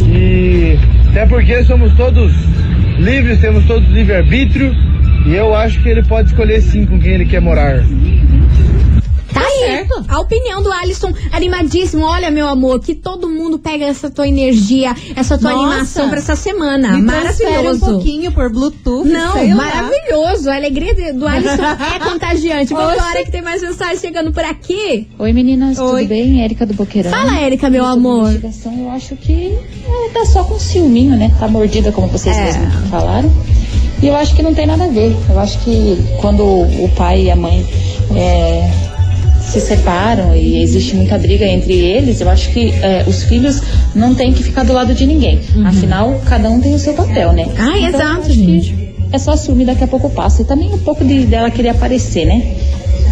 E 0.06 0.78
até 1.08 1.26
porque 1.26 1.62
somos 1.64 1.92
todos 1.94 2.32
livres, 2.98 3.40
temos 3.40 3.64
todos 3.66 3.88
livre-arbítrio. 3.90 4.74
E 5.26 5.34
eu 5.34 5.54
acho 5.54 5.80
que 5.82 5.88
ele 5.88 6.02
pode 6.02 6.30
escolher 6.30 6.60
sim 6.60 6.84
com 6.84 6.98
quem 6.98 7.12
ele 7.12 7.26
quer 7.26 7.40
morar. 7.40 7.84
Aí, 9.62 9.86
a 10.08 10.20
opinião 10.20 10.62
do 10.62 10.70
Alisson 10.72 11.12
animadíssimo. 11.32 12.04
Olha, 12.04 12.30
meu 12.30 12.46
amor, 12.48 12.80
que 12.80 12.94
todo 12.94 13.28
mundo 13.28 13.58
pega 13.58 13.84
essa 13.86 14.10
tua 14.10 14.26
energia, 14.28 14.94
essa 15.16 15.36
tua 15.38 15.52
Nossa. 15.52 15.66
animação 15.66 16.08
pra 16.08 16.18
essa 16.18 16.36
semana. 16.36 16.92
Me 16.96 17.02
Maravilhoso. 17.02 17.76
um 17.76 17.78
pouquinho 17.94 18.32
por 18.32 18.50
Bluetooth. 18.50 19.08
Não, 19.08 19.32
sei 19.34 19.48
lá. 19.54 19.54
maravilhoso. 19.64 20.50
A 20.50 20.56
alegria 20.56 21.12
do 21.14 21.26
Alisson 21.26 21.62
é 21.96 21.98
contagiante. 22.00 22.72
Vamos 22.74 22.94
embora 22.94 23.24
que 23.24 23.30
tem 23.30 23.42
mais 23.42 23.62
mensagem 23.62 23.96
chegando 23.98 24.32
por 24.32 24.44
aqui. 24.44 25.08
Oi 25.18 25.32
meninas, 25.32 25.78
Oi. 25.78 26.02
tudo 26.02 26.08
bem? 26.08 26.42
Érica 26.42 26.66
do 26.66 26.74
Boqueirão. 26.74 27.10
Fala, 27.10 27.38
Érica, 27.40 27.68
meu 27.70 27.84
Sobre 27.84 27.98
amor. 27.98 28.28
investigação, 28.30 28.78
eu 28.78 28.90
acho 28.90 29.16
que 29.16 29.56
é, 29.88 30.08
tá 30.12 30.24
só 30.26 30.44
com 30.44 30.58
ciúminho, 30.58 31.16
né? 31.16 31.30
Tá 31.38 31.48
mordida, 31.48 31.92
como 31.92 32.06
vocês 32.08 32.36
É. 32.36 32.44
mesmos 32.44 32.88
falaram. 32.90 33.32
E 34.02 34.08
eu 34.08 34.16
acho 34.16 34.34
que 34.34 34.42
não 34.42 34.52
tem 34.52 34.66
nada 34.66 34.84
a 34.84 34.88
ver. 34.88 35.14
Eu 35.30 35.38
acho 35.38 35.58
que 35.60 35.96
quando 36.20 36.42
o 36.44 36.90
pai 36.96 37.22
e 37.22 37.30
a 37.30 37.36
mãe 37.36 37.64
é, 38.16 38.68
se 39.50 39.60
separam 39.60 40.34
e 40.34 40.62
existe 40.62 40.94
muita 40.96 41.18
briga 41.18 41.44
entre 41.46 41.72
eles, 41.74 42.20
eu 42.20 42.30
acho 42.30 42.50
que 42.52 42.70
é, 42.70 43.04
os 43.06 43.22
filhos 43.24 43.60
não 43.94 44.14
têm 44.14 44.32
que 44.32 44.42
ficar 44.42 44.64
do 44.64 44.72
lado 44.72 44.94
de 44.94 45.06
ninguém. 45.06 45.40
Afinal, 45.66 46.20
cada 46.26 46.48
um 46.48 46.60
tem 46.60 46.74
o 46.74 46.78
seu 46.78 46.94
papel, 46.94 47.32
né? 47.32 47.44
Uhum. 47.44 47.52
Ah, 47.58 47.78
Então, 47.78 48.00
exato, 48.00 48.32
gente. 48.32 48.92
É 49.12 49.18
só 49.18 49.36
ciúme, 49.36 49.64
daqui 49.66 49.84
a 49.84 49.88
pouco 49.88 50.08
passa. 50.08 50.40
E 50.40 50.44
também 50.46 50.72
um 50.72 50.78
pouco 50.78 51.04
de, 51.04 51.26
dela 51.26 51.50
querer 51.50 51.68
aparecer, 51.70 52.24
né? 52.24 52.56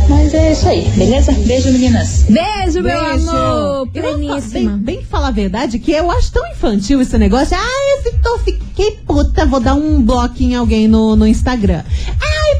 Mas 0.08 0.32
é 0.34 0.52
isso 0.52 0.66
aí, 0.66 0.88
beleza? 0.96 1.30
Beijo, 1.30 1.70
meninas. 1.70 2.24
Beijo, 2.28 2.82
meu 2.82 2.98
Beijo. 3.00 3.30
amor. 3.30 3.86
Pleníssima. 3.88 4.72
Bem, 4.72 4.96
bem 4.96 5.02
falar 5.04 5.28
a 5.28 5.32
verdade, 5.32 5.78
que 5.78 5.92
eu 5.92 6.10
acho 6.10 6.32
tão 6.32 6.44
infantil 6.50 7.00
esse 7.00 7.16
negócio. 7.18 7.56
Ah, 7.56 7.96
eu 7.96 8.02
fi- 8.10 8.18
tô, 8.18 8.38
fiquei 8.38 8.92
puta, 9.06 9.44
vou 9.46 9.60
dar 9.60 9.74
um 9.74 10.00
bloco 10.02 10.42
em 10.42 10.54
alguém 10.56 10.88
no, 10.88 11.14
no 11.14 11.26
Instagram. 11.26 11.82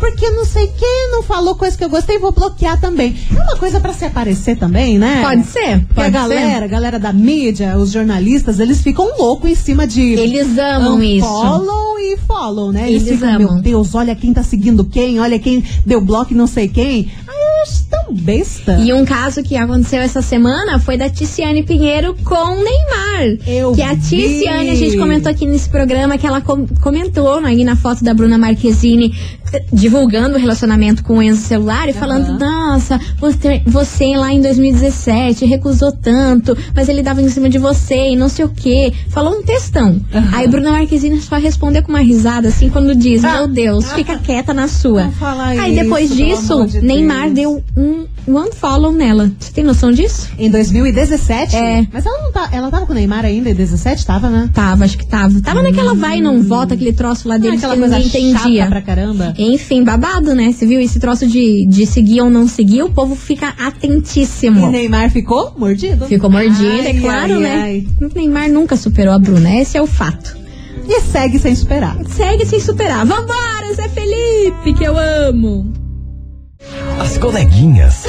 Porque 0.00 0.28
não 0.30 0.45
sei 0.45 0.66
quem 0.69 1.11
não 1.12 1.23
falou 1.23 1.54
coisa 1.54 1.76
que 1.78 1.85
eu 1.85 1.88
gostei, 1.90 2.19
vou 2.19 2.33
bloquear 2.33 2.80
também. 2.80 3.14
É 3.30 3.40
uma 3.40 3.57
coisa 3.57 3.78
pra 3.78 3.92
se 3.92 4.04
aparecer 4.04 4.57
também, 4.57 4.99
né? 4.99 5.21
Pode 5.23 5.45
ser. 5.47 5.80
Porque 5.87 6.00
a 6.00 6.04
Pode 6.04 6.11
galera, 6.11 6.59
ser. 6.59 6.64
a 6.64 6.66
galera 6.66 6.99
da 6.99 7.12
mídia, 7.12 7.76
os 7.78 7.90
jornalistas, 7.92 8.59
eles 8.59 8.80
ficam 8.80 9.07
loucos 9.19 9.50
em 9.50 9.54
cima 9.54 9.87
de. 9.87 10.00
Eles 10.14 10.57
amam 10.59 11.02
isso. 11.02 11.26
Follow 11.28 11.99
e 11.99 12.16
follow, 12.26 12.73
né? 12.73 12.88
Eles, 12.90 13.07
Eles 13.07 13.21
ficam, 13.21 13.35
amam. 13.37 13.54
meu 13.54 13.62
Deus, 13.62 13.95
olha 13.95 14.16
quem 14.16 14.33
tá 14.33 14.42
seguindo 14.42 14.85
quem, 14.85 15.21
olha 15.21 15.38
quem 15.38 15.62
deu 15.87 16.00
bloco 16.00 16.33
e 16.33 16.37
não 16.37 16.47
sei 16.47 16.66
quem. 16.66 17.11
Acho 17.62 17.85
tão 17.90 18.14
besta. 18.14 18.78
E 18.80 18.90
um 18.92 19.04
caso 19.04 19.42
que 19.42 19.54
aconteceu 19.54 20.00
essa 20.00 20.23
semana 20.23 20.78
foi 20.78 20.97
da 20.97 21.11
Ticiane 21.11 21.62
Pinheiro 21.62 22.16
com 22.25 22.54
Neymar. 22.54 23.47
Eu 23.47 23.73
que 23.73 23.83
a 23.83 23.92
vi. 23.92 24.00
Ticiane, 24.00 24.71
a 24.71 24.75
gente 24.75 24.97
comentou 24.97 25.30
aqui 25.30 25.45
nesse 25.47 25.69
programa 25.69 26.16
que 26.16 26.26
ela 26.26 26.40
com- 26.40 26.66
comentou 26.80 27.38
né, 27.40 27.50
aí 27.50 27.62
na 27.64 27.76
foto 27.76 28.02
da 28.02 28.14
Bruna 28.14 28.38
Marquezine 28.38 29.14
divulgando 29.73 30.37
o 30.37 30.38
relacionamento 30.38 31.02
com 31.02 31.19
o 31.19 31.23
Enzo 31.23 31.42
Celular 31.42 31.88
e 31.88 31.92
falando, 31.92 32.38
nossa, 32.38 33.00
você, 33.19 33.62
você 33.66 34.16
lá 34.16 34.33
em 34.33 34.40
2017 34.40 35.45
recusou 35.45 35.92
tanto, 35.92 36.57
mas 36.75 36.88
ele 36.88 37.02
dava 37.02 37.23
em 37.23 37.28
cima 37.28 37.49
de 37.49 37.59
você 37.59 38.11
e 38.11 38.16
não 38.16 38.28
sei 38.28 38.45
o 38.45 38.49
quê. 38.49 38.92
Falou 39.09 39.38
um 39.38 39.42
textão. 39.42 40.00
Aí 40.33 40.47
Bruna 40.49 40.73
Marquezine 40.73 41.21
só 41.21 41.37
respondeu 41.37 41.83
com 41.83 41.90
uma 41.90 42.00
risada 42.00 42.49
assim 42.49 42.69
quando 42.69 42.95
diz, 42.95 43.23
meu 43.23 43.49
Deus, 43.49 43.92
fica 43.92 44.19
quieta 44.19 44.52
na 44.52 44.69
sua. 44.69 45.10
Aí 45.60 45.75
isso, 45.75 45.82
depois 45.82 46.15
disso, 46.15 46.67
de 46.67 46.80
Neymar 46.80 47.30
deu 47.30 47.63
um 47.76 48.06
one 48.26 48.50
follow 48.52 48.93
nela. 48.93 49.30
Você 49.39 49.52
tem 49.52 49.65
noção 49.65 49.91
disso? 49.91 50.28
Em 50.39 50.50
2017? 50.50 51.56
É. 51.56 51.87
Mas 51.93 52.04
ela 52.06 52.23
não 52.23 52.33
tá. 52.33 52.49
Ela 52.52 52.71
tava 52.71 52.87
com 52.87 52.93
o 52.93 52.95
Neymar 52.95 53.25
ainda 53.25 53.50
em 53.50 53.54
17? 53.54 54.04
Tava, 54.06 54.28
né? 54.30 54.50
Tava, 54.52 54.85
acho 54.85 54.97
que 54.99 55.06
tava. 55.06 55.41
Tava 55.41 55.63
naquela 55.63 55.95
vai 55.95 56.19
e 56.19 56.21
não 56.21 56.43
volta, 56.43 56.75
aquele 56.75 56.93
troço 56.93 57.28
lá 57.28 57.39
deles 57.39 57.59
Aquela 57.59 57.75
que 57.75 57.80
coisa 57.80 57.99
entendia. 57.99 58.67
pra 58.67 58.80
caramba. 58.83 59.35
Enfim, 59.39 59.83
babado, 59.85 60.35
né? 60.35 60.52
Você 60.52 60.67
viu 60.67 60.80
esse 60.80 60.99
troço 61.00 61.26
de, 61.26 61.67
de 61.69 61.87
seguir 61.87 62.21
ou 62.21 62.30
não 62.30 62.47
seguir, 62.47 62.83
o 62.83 62.91
povo 62.91 63.15
fica 63.17 63.54
E 63.59 63.63
atentíssimo. 63.63 64.71
Neymar 64.71 65.11
ficou 65.11 65.54
mordido? 65.59 66.06
Ficou 66.06 66.30
mordido, 66.30 66.67
Ai, 66.67 66.87
é 66.87 67.00
claro, 67.00 67.35
ai, 67.35 67.41
né? 67.41 67.61
ai. 67.63 67.87
O 68.00 68.15
Neymar 68.15 68.49
nunca 68.50 68.76
superou 68.76 69.15
a 69.15 69.19
Bruna, 69.19 69.54
esse 69.56 69.76
é 69.76 69.83
o 69.83 69.87
fato. 69.87 70.37
E 70.89 71.00
segue 71.02 71.39
sem 71.39 71.54
superar. 71.54 71.97
Segue 72.09 72.45
sem 72.45 72.59
superar. 72.61 73.06
Vambora, 73.06 73.75
Zé 73.75 73.89
Felipe, 73.89 74.75
que 74.75 74.83
eu 74.85 74.97
amo. 74.99 75.73
As 77.00 77.17
coleguinhas. 77.17 78.04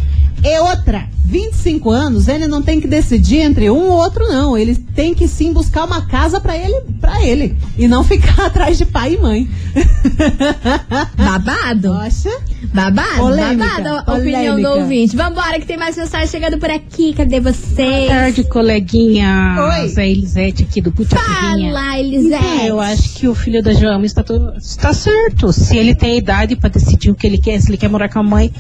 E 0.44 0.60
outra, 0.60 1.08
25 1.26 1.90
anos, 1.90 2.28
ele 2.28 2.48
não 2.48 2.62
tem 2.62 2.80
que 2.82 2.88
decidir 2.88 3.38
entre 3.38 3.70
um 3.70 3.90
ou 3.90 3.98
outro, 3.98 4.28
não. 4.28 4.58
Ele 4.58 4.76
tem 4.76 5.14
que 5.14 5.28
sim 5.28 5.54
buscar 5.54 5.86
uma 5.86 6.06
casa 6.06 6.40
pra 6.40 6.58
ele, 6.58 6.82
para 7.00 7.24
ele. 7.26 7.58
E 7.78 7.88
não 7.88 8.04
ficar 8.06 8.48
atrás 8.48 8.78
de 8.78 8.86
pai 8.86 9.14
e 9.14 9.18
mãe. 9.18 9.50
Babado? 11.16 11.94
Poxa. 11.94 12.53
Babado? 12.68 13.18
Polêmica, 13.18 13.66
Babado 13.82 14.12
a 14.12 14.16
opinião 14.16 14.62
do 14.62 14.70
ouvinte. 14.70 15.16
Vambora, 15.16 15.60
que 15.60 15.66
tem 15.66 15.78
mais 15.78 15.98
mensagem 15.98 16.28
chegando 16.28 16.58
por 16.58 16.70
aqui. 16.70 17.14
Cadê 17.14 17.40
vocês? 17.40 17.76
Boa 17.78 18.08
tarde, 18.08 18.44
coleguinha. 18.46 19.56
Oi. 19.60 19.94
É 19.98 20.10
Elisete 20.10 20.64
aqui 20.64 20.82
do 20.82 20.92
Putiapinha. 20.92 21.74
Fala, 21.74 22.00
Elisete. 22.00 22.44
Então, 22.44 22.66
eu 22.66 22.80
acho 22.80 23.14
que 23.16 23.28
o 23.28 23.36
filho 23.36 23.62
da 23.62 23.74
Joelma 23.74 24.06
está, 24.06 24.24
to- 24.24 24.54
está 24.58 24.94
certo. 24.94 25.52
Se 25.52 25.78
ele 25.78 25.94
tem 25.96 26.18
idade 26.18 26.56
para 26.56 26.70
decidir 26.70 27.12
o 27.12 27.16
que 27.16 27.28
ele 27.28 27.38
quer, 27.38 27.60
se 27.62 27.70
ele 27.70 27.78
quer 27.78 27.90
morar 27.90 28.10
com 28.10 28.20
a 28.20 28.24
mãe 28.24 28.52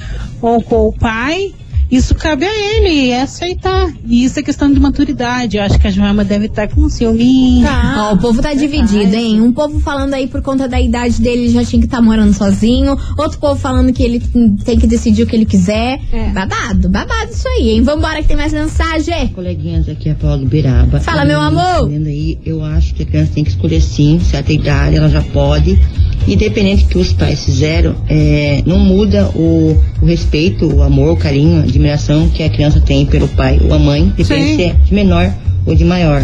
ou 0.42 0.62
com 0.62 0.88
o 0.88 0.94
pai, 0.94 1.54
isso 1.96 2.16
cabe 2.16 2.46
a 2.46 2.76
ele 2.76 3.10
é 3.10 3.22
aceitar. 3.22 3.94
E 4.06 4.24
isso 4.24 4.40
é 4.40 4.44
questão 4.44 4.72
de 4.72 4.80
maturidade. 4.80 5.58
Eu 5.58 5.64
acho 5.64 5.80
que 5.80 5.88
a 5.88 5.92
Joelma 5.92 6.24
deve 6.24 6.46
estar 6.48 6.68
com 6.68 6.82
um 6.82 6.90
ciúminho. 6.90 7.68
Ó, 7.98 8.14
o 8.14 8.18
povo 8.18 8.42
tá 8.42 8.54
dividido, 8.54 9.16
hein? 9.16 9.42
Um 9.42 9.52
povo 9.52 9.80
falando 9.80 10.14
aí 10.14 10.28
por 10.28 10.42
conta 10.42 10.68
da 10.68 10.80
idade 10.80 11.22
dele, 11.22 11.44
ele 11.44 11.54
já 11.54 11.64
tinha 11.64 11.80
que 11.80 11.88
estar 11.88 12.02
morando 12.02 12.34
sozinho. 12.34 12.98
Outro 13.18 13.40
povo 13.40 13.60
falando 13.60 13.94
que 13.94 14.02
ele 14.02 14.20
tem 14.64 14.80
que 14.80 14.88
decidir 14.88 15.24
o 15.24 15.28
que 15.28 15.36
ele 15.36 15.46
quiser. 15.46 16.00
É. 16.12 16.30
Babado, 16.30 16.90
babado 16.90 17.32
isso 17.32 17.48
aí, 17.48 17.72
hein? 17.72 17.82
Vambora 17.82 18.22
que 18.22 18.28
tem 18.28 18.38
mais 18.38 18.54
mensagem. 18.54 19.28
Coleguinhas, 19.30 19.88
aqui 19.88 20.10
é 20.10 20.14
a 20.14 20.16
Paula 20.16 20.38
do 20.38 20.46
Biraba. 20.46 21.00
Fala, 21.00 21.26
meu 21.26 21.42
amor. 21.42 21.90
Vendo 21.90 22.08
aí, 22.08 22.40
eu 22.46 22.64
acho 22.64 22.94
que 22.96 23.04
a 23.04 23.06
criança 23.06 23.32
tem 23.34 23.44
que 23.44 23.52
escolher 23.52 23.82
sim, 23.82 24.20
certa 24.20 24.52
idade, 24.52 24.96
ela 24.96 25.10
já 25.10 25.22
pode. 25.22 25.80
Independente 26.28 26.86
do 26.86 26.90
que 26.90 26.98
os 26.98 27.12
pais 27.12 27.44
fizeram, 27.44 27.96
é, 28.08 28.64
não 28.66 28.80
muda 28.80 29.30
o, 29.36 29.78
o 30.02 30.06
respeito, 30.06 30.66
o 30.66 30.82
amor, 30.82 31.14
o 31.14 31.18
carinho, 31.18 31.62
a 31.62 31.68
admiração 31.84 32.30
que 32.30 32.42
a 32.42 32.50
criança 32.50 32.80
tem 32.80 33.06
pelo 33.06 33.28
pai 33.28 33.60
ou 33.62 33.74
a 33.74 33.80
mãe, 33.80 34.14
depende 34.16 34.56
se 34.56 34.64
é 34.64 34.74
de 34.74 34.94
menor 34.94 35.32
ou 35.66 35.76
de 35.76 35.84
maior. 35.84 36.24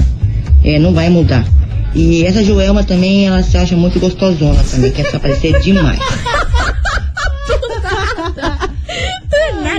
É, 0.64 0.80
não 0.80 0.94
vai 0.94 1.10
mudar. 1.10 1.46
E 1.94 2.24
essa 2.24 2.44
Joelma 2.44 2.84
também, 2.84 3.28
ela 3.28 3.44
se 3.44 3.58
acha 3.58 3.76
muito 3.76 4.00
gostosona 4.00 4.64
também, 4.64 4.92
quer 4.92 5.06
se 5.06 5.16
aparecer 5.16 5.60
demais. 5.60 6.00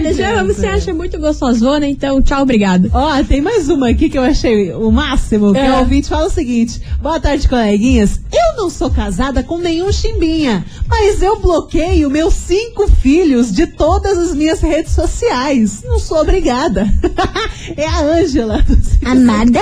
Nada, 0.02 0.14
já 0.14 0.42
você 0.44 0.66
acha 0.66 0.92
muito 0.94 1.18
gostosona, 1.18 1.86
então 1.88 2.20
tchau, 2.22 2.42
obrigado. 2.42 2.90
Ó, 2.92 3.22
tem 3.24 3.40
mais 3.40 3.68
uma 3.68 3.88
aqui 3.90 4.08
que 4.08 4.18
eu 4.18 4.22
achei 4.22 4.72
o 4.72 4.90
máximo, 4.90 5.52
que 5.52 5.58
É. 5.58 5.72
o 5.72 5.78
ouvinte 5.80 6.08
fala 6.08 6.26
o 6.26 6.30
seguinte: 6.30 6.80
Boa 7.02 7.20
tarde, 7.20 7.48
coleguinhas. 7.48 8.20
Eu 8.32 8.56
não 8.62 8.70
sou 8.70 8.90
casada 8.90 9.42
com 9.42 9.58
nenhum 9.58 9.92
chimbinha, 9.92 10.64
mas 10.88 11.22
eu 11.22 11.38
bloqueio 11.40 12.10
meus 12.10 12.34
cinco 12.34 12.88
filhos 12.88 13.52
de 13.52 13.66
todas 13.66 14.18
as 14.18 14.34
minhas 14.34 14.60
redes 14.60 14.92
sociais. 14.92 15.82
Não 15.84 15.98
sou 15.98 16.20
obrigada. 16.20 16.86
é 17.76 17.86
a 17.86 18.00
Ângela. 18.00 18.64
Amada? 19.04 19.60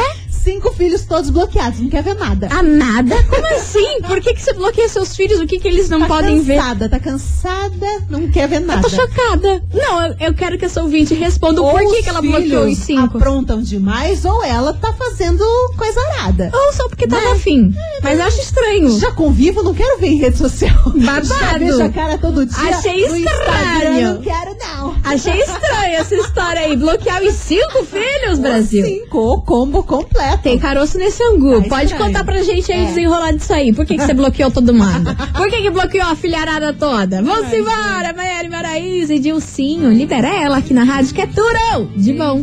Cinco 0.49 0.73
filhos 0.73 1.05
todos 1.05 1.29
bloqueados, 1.29 1.79
não 1.79 1.91
quer 1.91 2.03
ver 2.03 2.15
nada. 2.15 2.49
Amada? 2.51 3.23
Como 3.25 3.47
assim? 3.55 4.01
Por 4.01 4.19
que, 4.19 4.33
que 4.33 4.41
você 4.41 4.55
bloqueia 4.55 4.89
seus 4.89 5.15
filhos? 5.15 5.39
O 5.41 5.47
que, 5.47 5.59
que 5.59 5.69
eles 5.69 5.91
não 5.91 6.01
tá 6.01 6.07
podem 6.07 6.41
ver? 6.41 6.57
cansada, 6.57 6.89
tá 6.89 6.99
cansada, 6.99 7.87
não 8.09 8.29
quer 8.29 8.49
ver 8.49 8.61
nada. 8.61 8.81
Eu 8.81 8.83
tô 8.83 8.97
chocada. 8.97 9.63
Não, 9.75 10.07
eu, 10.07 10.17
eu 10.21 10.35
quero 10.35 10.57
que 10.57 10.65
essa 10.65 10.83
ouvinte 10.83 11.13
responda 11.13 11.61
o 11.61 11.67
Ou 11.67 11.73
porquê 11.73 11.99
os 11.99 12.01
que 12.03 12.09
ela 12.09 12.23
bloqueou 12.23 12.67
os 12.67 12.79
cinco. 12.79 13.19
aprontam 13.19 13.61
demais, 13.61 14.25
ou 14.25 14.43
ela 14.43 14.73
tá 14.73 14.91
fazendo 14.95 15.45
coisa 15.77 16.01
arada. 16.13 16.51
Ou 16.51 16.73
só 16.73 16.89
porque 16.89 17.07
tava 17.07 17.33
afim. 17.33 17.75
Mas 18.03 18.19
eu 18.19 18.25
acho 18.25 18.41
estranho. 18.41 18.99
Já 18.99 19.13
convivo, 19.13 19.63
não 19.63 19.75
quero 19.75 20.01
ver 20.01 20.07
em 20.07 20.17
rede 20.17 20.39
social. 20.39 20.83
Babado. 20.97 21.27
Já 21.27 21.59
vejo 21.59 21.83
a 21.83 21.89
cara 21.91 22.17
todo 22.17 22.47
dia. 22.47 22.75
Achei 22.75 23.05
estranho. 23.05 24.15
Não 24.15 24.23
quero, 24.23 24.57
não. 24.59 24.97
Achei 25.05 25.41
estranha 25.43 25.99
essa 25.99 26.15
história 26.15 26.63
aí. 26.63 26.75
Bloquear 26.75 27.23
os 27.23 27.35
cinco 27.35 27.85
filhos, 27.85 28.39
Brasil. 28.39 28.85
Cinco, 28.85 29.43
combo 29.43 29.83
completo. 29.83 30.38
Tem 30.43 30.59
caroço 30.59 30.97
nesse 30.99 31.23
angu. 31.23 31.63
Tá 31.63 31.69
Pode 31.69 31.95
contar 31.95 32.25
pra 32.25 32.43
gente 32.43 32.71
aí 32.73 32.83
É. 32.83 32.87
desenrolar 32.87 33.33
disso 33.33 33.53
aí. 33.53 33.73
Por 33.73 33.85
que, 33.85 33.97
que 33.97 34.03
você 34.05 34.15
bloqueou 34.15 34.51
todo 34.51 34.73
mundo? 34.73 35.15
Por 35.37 35.49
que, 35.51 35.63
que 35.63 35.71
bloqueou 35.71 36.07
a 36.09 36.15
filharada 36.17 36.73
toda? 36.73 37.23
Vamos 37.23 37.53
embora, 37.53 38.13
Maiane 38.15 38.49
Maraíza 38.49 39.15
e 39.15 39.19
Dilcinho. 39.19 39.91
Libera 39.93 40.29
ela 40.29 40.59
aqui 40.59 40.73
na 40.73 40.85
rádio 40.85 41.15
que 41.15 41.21
é 41.21 41.27
turão. 41.27 41.91
De 41.97 42.13
bom. 42.13 42.43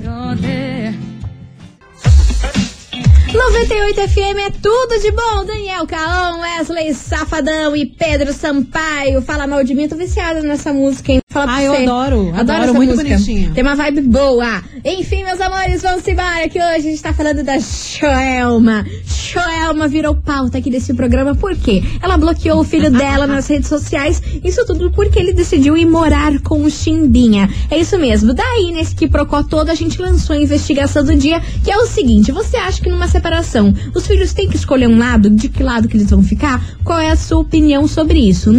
98 3.33 4.07
FM 4.07 4.37
é 4.47 4.49
tudo 4.49 4.97
de 5.01 5.11
bom. 5.11 5.43
Daniel 5.45 5.85
Caão, 5.85 6.39
Wesley 6.41 6.93
Safadão 6.93 7.75
e 7.75 7.85
Pedro 7.85 8.31
Sampaio. 8.31 9.21
Fala 9.21 9.45
mal 9.45 9.63
de 9.63 9.73
mim, 9.75 9.87
tô 9.89 9.95
viciada 9.97 10.41
nessa 10.41 10.71
música, 10.71 11.11
hein? 11.11 11.19
Fala 11.35 11.47
pra 11.47 11.55
Ah, 11.57 11.63
eu 11.63 11.73
você. 11.73 11.81
adoro, 11.83 12.31
adoro, 12.33 12.63
essa 12.63 12.73
muito 12.73 12.91
música. 12.91 13.09
bonitinha. 13.09 13.51
Tem 13.53 13.61
uma 13.61 13.75
vibe 13.75 14.01
boa. 14.03 14.63
Enfim, 14.85 15.25
meus 15.25 15.41
amores, 15.41 15.81
vamos 15.81 16.07
embora 16.07 16.47
que 16.47 16.57
hoje 16.57 16.75
a 16.75 16.79
gente 16.79 17.01
tá 17.01 17.11
falando 17.13 17.43
da 17.43 17.57
Joelma. 17.59 18.85
Joelma 19.05 19.87
virou 19.89 20.15
pauta 20.15 20.59
aqui 20.59 20.69
desse 20.69 20.93
programa, 20.93 21.35
por 21.35 21.53
quê? 21.57 21.83
Ela 22.01 22.17
bloqueou 22.17 22.61
o 22.61 22.63
filho 22.63 22.89
dela 22.89 23.27
nas 23.27 23.47
redes 23.47 23.67
sociais, 23.67 24.21
isso 24.43 24.65
tudo 24.65 24.89
porque 24.91 25.19
ele 25.19 25.33
decidiu 25.33 25.75
ir 25.75 25.85
morar 25.85 26.39
com 26.39 26.61
o 26.63 26.69
Chimbinha. 26.71 27.49
É 27.69 27.77
isso 27.77 27.97
mesmo. 27.99 28.33
Daí, 28.33 28.71
nesse 28.71 28.95
que 28.95 29.07
procó 29.09 29.43
todo, 29.43 29.69
a 29.69 29.75
gente 29.75 30.01
lançou 30.01 30.35
a 30.37 30.39
investigação 30.39 31.03
do 31.03 31.15
dia, 31.17 31.41
que 31.63 31.69
é 31.71 31.77
o 31.77 31.85
seguinte, 31.85 32.31
você 32.31 32.55
acha 32.55 32.81
que 32.81 32.89
numa 32.89 33.07
separação, 33.09 33.73
os 33.93 34.07
filhos 34.07 34.31
têm 34.31 34.47
que 34.47 34.55
escolher 34.55 34.87
um 34.87 34.97
lado, 34.97 35.29
de 35.29 35.49
que 35.49 35.61
lado 35.63 35.89
que 35.89 35.97
eles 35.97 36.09
vão 36.09 36.23
ficar? 36.23 36.63
Qual 36.83 36.99
é 36.99 37.09
a 37.09 37.15
sua 37.17 37.39
opinião 37.39 37.87
sobre 37.89 38.19
isso? 38.19 38.53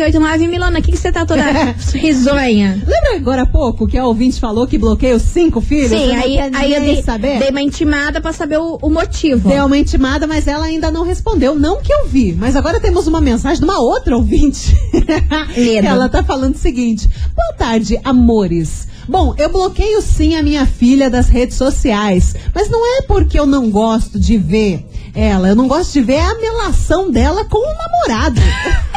9989-00989. 0.00 0.48
Milana, 0.48 0.78
o 0.78 0.82
que 0.82 0.92
que 0.92 0.96
você 0.96 1.12
tá 1.12 1.26
toda 1.26 1.42
risonha? 1.94 2.82
Lembra 2.86 3.16
agora 3.16 3.42
há 3.42 3.46
pouco 3.46 3.86
que 3.86 3.98
a 3.98 4.06
ouvinte 4.06 4.40
falou 4.40 4.66
que 4.66 4.78
bloqueia 4.78 5.16
os 5.16 5.22
cinco 5.22 5.60
filhos? 5.60 5.90
Sim, 5.90 6.14
aí, 6.14 6.38
aí 6.38 6.74
eu 6.74 6.80
dei, 6.80 7.02
saber? 7.02 7.38
dei 7.38 7.50
uma 7.50 7.62
intimada 7.62 8.20
pra 8.20 8.32
saber 8.32 8.58
o, 8.58 8.78
o 8.80 8.90
motivo. 8.90 9.48
Deu 9.48 9.66
uma 9.66 9.76
intimada, 9.76 10.26
mas 10.26 10.46
ela 10.46 10.66
ainda 10.66 10.90
não 10.90 11.04
respondeu. 11.04 11.54
Não 11.54 11.80
que 11.80 11.92
eu 11.92 12.06
vi, 12.06 12.34
mas 12.34 12.56
agora 12.56 12.80
temos 12.80 13.06
uma 13.06 13.20
mensagem 13.20 13.58
de 13.58 13.64
uma 13.64 13.80
outra 13.80 14.16
ouvinte. 14.16 14.74
Ela 15.82 16.08
tá 16.08 16.22
falando 16.22 16.54
o 16.54 16.58
seguinte: 16.58 17.08
Boa 17.34 17.52
tarde, 17.56 17.98
amores. 18.04 18.88
Bom, 19.08 19.34
eu 19.36 19.48
bloqueio 19.48 20.00
sim 20.00 20.36
a 20.36 20.42
minha 20.42 20.64
filha 20.66 21.10
das 21.10 21.28
redes 21.28 21.56
sociais, 21.56 22.34
mas 22.54 22.70
não 22.70 22.98
é 22.98 23.02
porque 23.02 23.38
eu 23.38 23.46
não 23.46 23.70
gosto 23.70 24.20
de 24.20 24.36
ver 24.36 24.86
ela, 25.14 25.48
eu 25.48 25.56
não 25.56 25.66
gosto 25.66 25.92
de 25.92 26.00
ver 26.00 26.20
a 26.20 26.34
melação 26.36 27.10
dela 27.10 27.44
com 27.44 27.58
o 27.58 27.74
namorado. 27.76 28.40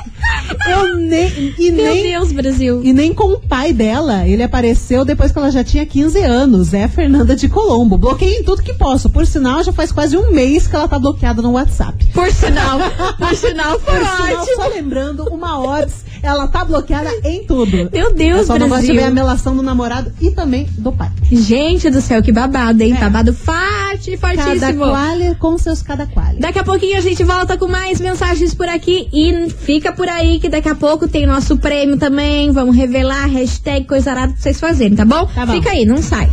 Eu 0.70 0.96
nem. 0.98 1.54
E 1.58 1.72
Meu 1.72 1.86
nem 1.94 2.04
Deus, 2.04 2.32
Brasil. 2.32 2.82
e 2.84 2.94
nem 2.94 3.14
com 3.14 3.34
o 3.34 3.40
pai 3.40 3.74
dela. 3.74 4.28
Ele 4.28 4.44
apareceu 4.44 5.04
depois 5.06 5.32
que 5.32 5.38
ela 5.38 5.52
já 5.52 5.64
tinha 5.64 5.86
15 5.86 6.20
anos. 6.20 6.74
É 6.74 6.84
a 6.86 6.90
Fernanda 6.90 7.36
de 7.36 7.48
Colombo. 7.50 7.98
Bloqueei 7.98 8.38
em 8.40 8.44
tudo 8.44 8.62
que 8.62 8.74
posso. 8.74 9.10
Por 9.10 9.26
sinal, 9.26 9.64
já 9.64 9.72
faz 9.74 9.92
quase 9.92 10.18
um 10.18 10.32
mês 10.32 10.68
que 10.68 10.76
ela 10.76 10.88
tá 10.88 10.98
bloqueada 11.00 11.42
no 11.42 11.52
WhatsApp. 11.52 12.06
Por 12.14 12.32
sinal, 12.32 12.80
por 13.18 13.36
sinal 13.36 13.80
foi 13.80 14.00
Por 14.00 14.06
sinal, 14.06 14.42
ótimo. 14.42 14.56
só 14.56 14.68
lembrando, 14.70 15.24
uma 15.32 15.60
Orbs, 15.60 16.04
ela 16.22 16.48
tá 16.48 16.64
bloqueada 16.64 17.10
em 17.24 17.44
tudo. 17.46 17.90
Meu 17.92 18.14
Deus, 18.14 18.40
Eu 18.42 18.46
só 18.46 18.58
não 18.60 18.70
gosto 18.70 18.82
de 18.82 18.88
Brasil. 18.88 19.02
ver 19.04 19.08
a 19.10 19.14
melação 19.14 19.56
do 19.56 19.62
namorado 19.62 20.12
e 20.22 20.32
também 20.32 20.68
do 20.78 20.92
pai. 20.92 21.10
Gente 21.32 21.90
do 21.90 22.02
céu, 22.02 22.22
que 22.22 22.32
babado, 22.32 22.82
hein? 22.82 22.94
É. 22.94 23.00
Babado 23.00 23.34
forte, 23.34 24.18
Cada 24.18 24.44
fortíssimo. 24.44 24.86
qual 24.86 25.36
com 25.40 25.58
seus 25.58 25.82
cada 25.82 26.06
qual. 26.08 26.24
Daqui 26.40 26.60
a 26.60 26.64
pouquinho 26.64 26.98
a 26.98 27.02
gente 27.02 27.24
volta 27.24 27.58
com 27.58 27.68
mais 27.68 28.00
mensagens 28.00 28.54
por 28.54 28.68
aqui 28.68 29.08
e 29.12 29.50
fica 29.50 29.92
por 29.92 30.08
aí 30.08 30.23
que 30.40 30.50
daqui 30.50 30.70
a 30.70 30.76
pouco 30.76 31.08
tem 31.08 31.26
nosso 31.26 31.58
prêmio 31.58 31.98
também. 31.98 32.52
Vamos 32.52 32.76
revelar 32.76 33.28
hashtag 33.28 33.86
coisa 33.86 34.12
arada 34.12 34.34
pra 34.34 34.42
vocês 34.42 34.60
fazerem, 34.60 34.96
tá 34.96 35.06
bom? 35.06 35.26
Tá 35.28 35.46
bom. 35.46 35.54
Fica 35.54 35.72
aí, 35.72 35.86
não 35.86 36.02
sai. 36.02 36.30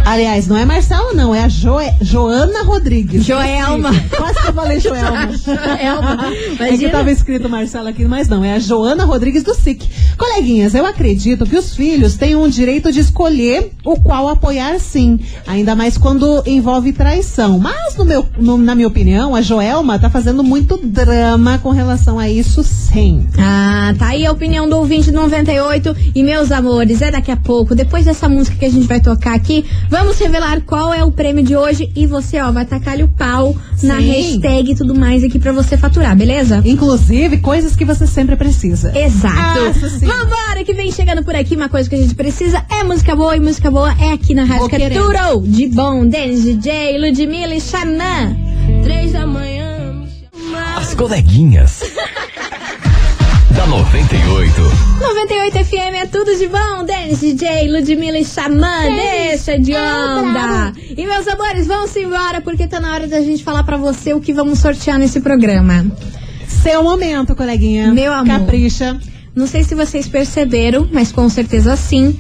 Aliás, 0.04 0.48
não 0.48 0.58
é 0.58 0.66
Marcela, 0.66 1.14
não, 1.14 1.34
é 1.34 1.44
a 1.44 1.48
Joe- 1.48 1.94
Joana 2.02 2.64
Rodrigues. 2.64 3.24
Joelma. 3.24 3.92
Quase 4.16 4.42
que 4.42 4.48
eu 4.50 4.54
falei 4.54 4.80
Joelma. 4.80 5.32
Joelma. 5.38 6.18
É 6.34 6.56
que 6.56 6.64
Imagina. 6.66 6.90
tava 6.92 7.12
escrito 7.12 7.48
Marcela 7.48 7.92
aqui, 7.92 8.04
mas 8.06 8.28
não, 8.28 8.44
é 8.44 8.54
a 8.56 8.60
Joana 8.60 9.06
Rodrigues 9.06 9.44
do 9.44 9.54
SIC. 9.54 9.88
Coleguinhas, 10.18 10.74
eu 10.76 10.86
acredito 10.86 11.46
que 11.46 11.56
os 11.56 11.74
filhos 11.76 12.16
têm 12.18 12.36
o 12.36 12.48
direito 12.50 12.92
de 12.92 13.00
escolher 13.00 13.72
o 13.86 13.96
qual 14.02 14.28
apoiar 14.28 14.80
sim. 14.80 15.20
Ainda 15.48 15.76
mais 15.76 15.98
quando 15.98 16.44
envolve 16.46 16.92
traição. 16.92 17.58
Mas, 17.60 17.96
no 17.96 18.04
meu, 18.04 18.26
no- 18.38 18.58
na 18.58 18.76
minha 18.76 18.88
opinião, 18.88 19.34
a 19.36 19.42
Joelma 19.42 19.98
tá 19.98 20.10
fazendo 20.10 20.44
muito 20.44 20.78
drama 20.84 21.58
com 21.60 21.70
relação 21.70 22.20
a 22.20 22.28
isso 22.30 22.64
sim. 22.64 23.26
Ah, 23.40 23.94
tá 23.98 24.08
aí 24.08 24.26
a 24.26 24.32
opinião 24.32 24.68
do 24.68 24.76
ouvinte 24.78 25.10
98. 25.12 25.96
E 26.14 26.22
meus 26.24 26.52
amores, 26.52 27.02
é 27.02 27.12
daqui 27.12 27.32
a 27.32 27.38
pouco, 27.38 27.74
depois 27.76 28.06
dessa 28.06 28.28
música 28.28 28.58
que 28.58 28.66
a 28.66 28.70
gente 28.70 28.88
vai 28.88 29.00
tocar 29.00 29.36
aqui, 29.36 29.64
Vamos 29.92 30.18
revelar 30.18 30.62
qual 30.62 30.94
é 30.94 31.04
o 31.04 31.12
prêmio 31.12 31.44
de 31.44 31.54
hoje 31.54 31.92
e 31.94 32.08
você, 32.08 32.40
ó, 32.40 32.50
vai 32.50 32.66
tacar-lhe 32.66 33.04
o 33.04 33.10
pau 33.10 33.54
na 33.84 33.98
Sim. 33.98 34.10
hashtag 34.10 34.72
e 34.72 34.76
tudo 34.76 34.96
mais 34.96 35.22
aqui 35.22 35.38
pra 35.38 35.52
você 35.52 35.76
faturar, 35.76 36.16
beleza? 36.16 36.62
Inclusive, 36.64 37.40
coisas 37.40 37.76
que 37.76 37.84
você 37.84 38.08
sempre 38.08 38.38
precisa. 38.38 38.98
Exato. 38.98 39.60
Nossa, 39.60 39.90
sim. 39.90 40.06
Vambora, 40.06 40.64
que 40.64 40.74
vem 40.74 40.94
chegando 40.94 41.26
por 41.26 41.36
aqui. 41.36 41.58
Uma 41.58 41.68
coisa 41.68 41.90
que 41.90 41.96
a 41.96 41.98
gente 41.98 42.16
precisa 42.16 42.66
é 42.72 42.86
música 42.86 43.14
boa. 43.18 43.36
E 43.36 43.42
música 43.42 43.70
boa 43.70 43.94
é 44.00 44.14
aqui 44.14 44.34
na 44.34 44.44
Rádio 44.46 44.60
Vou 44.62 44.70
que 44.70 44.78
é 44.78 44.80
querendo. 44.80 45.04
Turo, 45.04 45.42
de 45.46 45.68
bom. 45.68 46.08
Denis 46.08 46.42
DJ, 46.42 46.98
Ludmilla 46.98 47.54
e 47.54 47.60
Xanã. 47.60 48.34
Três 48.86 49.12
da 49.12 49.28
manhã. 49.28 50.06
As 50.78 50.94
coleguinhas. 50.94 51.82
Da 53.62 53.68
98. 53.68 54.60
98 55.00 55.66
FM 55.66 55.96
é 56.02 56.06
tudo 56.08 56.36
de 56.36 56.48
bom. 56.48 56.84
Denis 56.84 57.20
DJ, 57.20 57.70
Ludmilla 57.72 58.18
e 58.18 58.26
Xamã, 58.26 58.88
deixa 58.90 59.60
de 59.60 59.76
onda. 59.76 60.74
E 60.98 61.06
meus 61.06 61.28
amores, 61.28 61.68
vamos 61.68 61.96
embora 61.96 62.42
porque 62.42 62.66
tá 62.66 62.80
na 62.80 62.92
hora 62.92 63.08
da 63.08 63.22
gente 63.22 63.44
falar 63.44 63.64
pra 63.64 63.78
você 63.78 64.16
o 64.16 64.20
que 64.20 64.34
vamos 64.34 64.58
sortear 64.58 64.98
nesse 64.98 65.22
programa. 65.22 65.86
Seu 66.48 66.84
momento, 66.84 67.36
coleguinha. 67.36 67.94
Meu 67.94 68.12
amor. 68.12 68.40
Capricha. 68.40 69.00
Não 69.36 69.46
sei 69.46 69.64
se 69.64 69.76
vocês 69.76 70.08
perceberam, 70.08 70.90
mas 70.92 71.12
com 71.12 71.30
certeza 71.30 71.76
sim. 71.76 72.20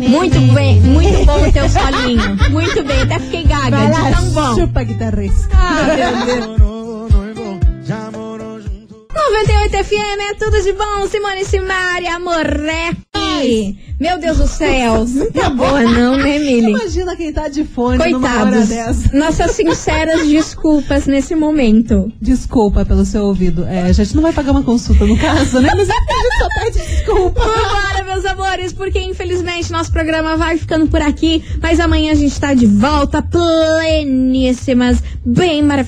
Muito 0.08 0.38
bem, 0.54 0.80
muito 0.80 1.24
bom 1.24 1.46
o 1.48 1.52
teu 1.52 1.68
solinho. 1.68 2.36
Muito 2.50 2.82
bem, 2.84 3.02
até 3.02 3.18
fiquei 3.18 3.42
gaga, 3.44 3.70
Vai 3.76 3.90
lá, 3.90 4.12
tão 4.16 4.30
bom. 4.30 4.54
chupa 4.54 4.82
guitarrista. 4.82 5.48
Ah, 5.52 5.82
meu 5.96 6.26
Deus. 6.26 6.64
98 9.14 9.84
FM 9.84 10.20
é 10.30 10.34
tudo 10.34 10.62
de 10.62 10.72
bom, 10.72 11.06
Simone 11.08 11.44
Simari, 11.44 12.06
amoré. 12.06 12.92
Meu 14.00 14.18
Deus 14.18 14.38
do 14.38 14.46
céu, 14.48 15.04
não 15.08 15.30
tá 15.30 15.50
boa 15.50 15.82
não, 15.84 16.16
né, 16.16 16.38
Mili? 16.38 16.70
Imagina 16.70 17.16
quem 17.16 17.32
tá 17.32 17.48
de 17.48 17.64
fone 17.64 17.98
Coitados. 17.98 19.12
Nossas 19.12 19.52
sinceras 19.52 20.26
desculpas 20.28 21.06
nesse 21.06 21.34
momento. 21.34 22.12
Desculpa 22.20 22.84
pelo 22.84 23.04
seu 23.04 23.24
ouvido. 23.24 23.64
É, 23.64 23.82
a 23.82 23.92
gente 23.92 24.14
não 24.14 24.22
vai 24.22 24.32
pagar 24.32 24.52
uma 24.52 24.62
consulta 24.62 25.06
no 25.06 25.16
caso, 25.16 25.60
né? 25.60 25.70
Mas 25.76 25.88
a 25.88 25.94
gente 25.94 26.38
só 26.38 26.48
pede 26.48 26.78
desculpa. 26.88 27.40
Vambora, 27.40 28.04
meus 28.04 28.24
amores, 28.24 28.72
porque 28.72 29.00
infelizmente 29.00 29.70
nosso 29.70 29.92
programa 29.92 30.36
vai 30.36 30.56
ficando 30.58 30.86
por 30.88 31.00
aqui. 31.00 31.44
Mas 31.62 31.78
amanhã 31.78 32.12
a 32.12 32.16
gente 32.16 32.38
tá 32.38 32.52
de 32.52 32.66
volta, 32.66 33.22
pleníssimas, 33.22 35.02
bem 35.24 35.62
maravilhosas. 35.62 35.84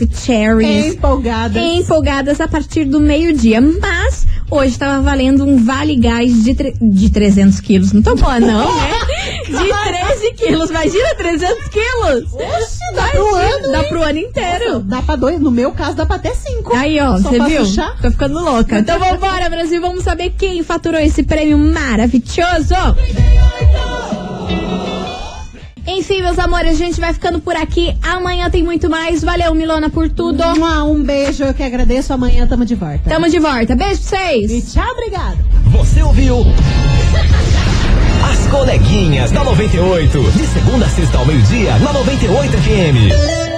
Empolgada. 0.86 1.58
empolgadas 1.58 2.40
a 2.40 2.46
partir 2.46 2.84
do 2.84 3.00
meio-dia. 3.00 3.60
Mas 3.60 4.26
hoje 4.50 4.78
tava 4.78 5.02
valendo 5.02 5.44
um 5.44 5.62
vale 5.64 5.96
gás 5.96 6.44
de, 6.44 6.54
de 6.80 7.10
300 7.10 7.60
quilos. 7.60 7.92
Não 7.92 8.02
tô 8.02 8.14
boa, 8.14 8.38
não, 8.40 8.74
né? 8.76 8.90
De 9.46 9.52
13 9.52 10.32
quilos. 10.34 10.70
Imagina 10.70 11.14
300 11.16 11.68
quilos. 11.68 12.32
Oxe, 12.32 12.78
dá 12.94 13.08
pro 13.08 13.34
ano, 13.34 13.72
Dá 13.72 13.78
hein? 13.82 13.88
pro 13.88 14.02
ano 14.02 14.18
inteiro. 14.18 14.80
Dá 14.80 15.02
pra 15.02 15.16
dois, 15.16 15.40
no 15.40 15.50
meu 15.50 15.72
caso 15.72 15.96
dá 15.96 16.06
pra 16.06 16.16
até 16.16 16.34
cinco. 16.34 16.74
Aí, 16.74 16.98
ó, 17.00 17.18
você 17.18 17.38
viu? 17.44 17.64
chá. 17.64 17.94
Tô 18.00 18.10
ficando 18.10 18.40
louca. 18.42 18.78
Então 18.78 18.98
vambora, 18.98 19.48
Brasil. 19.48 19.80
Vamos 19.80 20.04
saber 20.04 20.34
quem 20.36 20.62
faturou 20.62 21.00
esse 21.00 21.22
prêmio 21.22 21.58
maravilhoso. 21.58 22.74
Enfim, 25.86 26.20
meus 26.22 26.38
amores, 26.38 26.72
a 26.72 26.74
gente 26.84 27.00
vai 27.00 27.12
ficando 27.12 27.40
por 27.40 27.54
aqui. 27.56 27.96
Amanhã 28.02 28.50
tem 28.50 28.62
muito 28.62 28.90
mais. 28.90 29.22
Valeu, 29.22 29.54
Milona, 29.54 29.88
por 29.88 30.08
tudo. 30.08 30.42
Um 30.86 31.02
beijo, 31.02 31.44
eu 31.44 31.54
que 31.54 31.62
agradeço. 31.62 32.12
Amanhã 32.12 32.46
tamo 32.46 32.64
de 32.64 32.74
volta. 32.74 33.00
Tamo 33.08 33.28
de 33.28 33.38
volta. 33.38 33.76
Beijo 33.76 34.00
pra 34.08 34.32
E 34.34 34.46
vocês. 34.48 34.72
tchau, 34.72 34.90
obrigada. 34.92 35.36
Você 35.70 36.02
ouviu? 36.02 36.40
As 38.30 38.46
coleguinhas 38.48 39.30
da 39.30 39.44
98. 39.44 40.22
De 40.32 40.46
segunda 40.46 40.86
a 40.86 40.88
sexta 40.88 41.18
ao 41.18 41.26
meio-dia, 41.26 41.78
na 41.78 41.92
98 41.92 42.52
FM. 42.58 43.55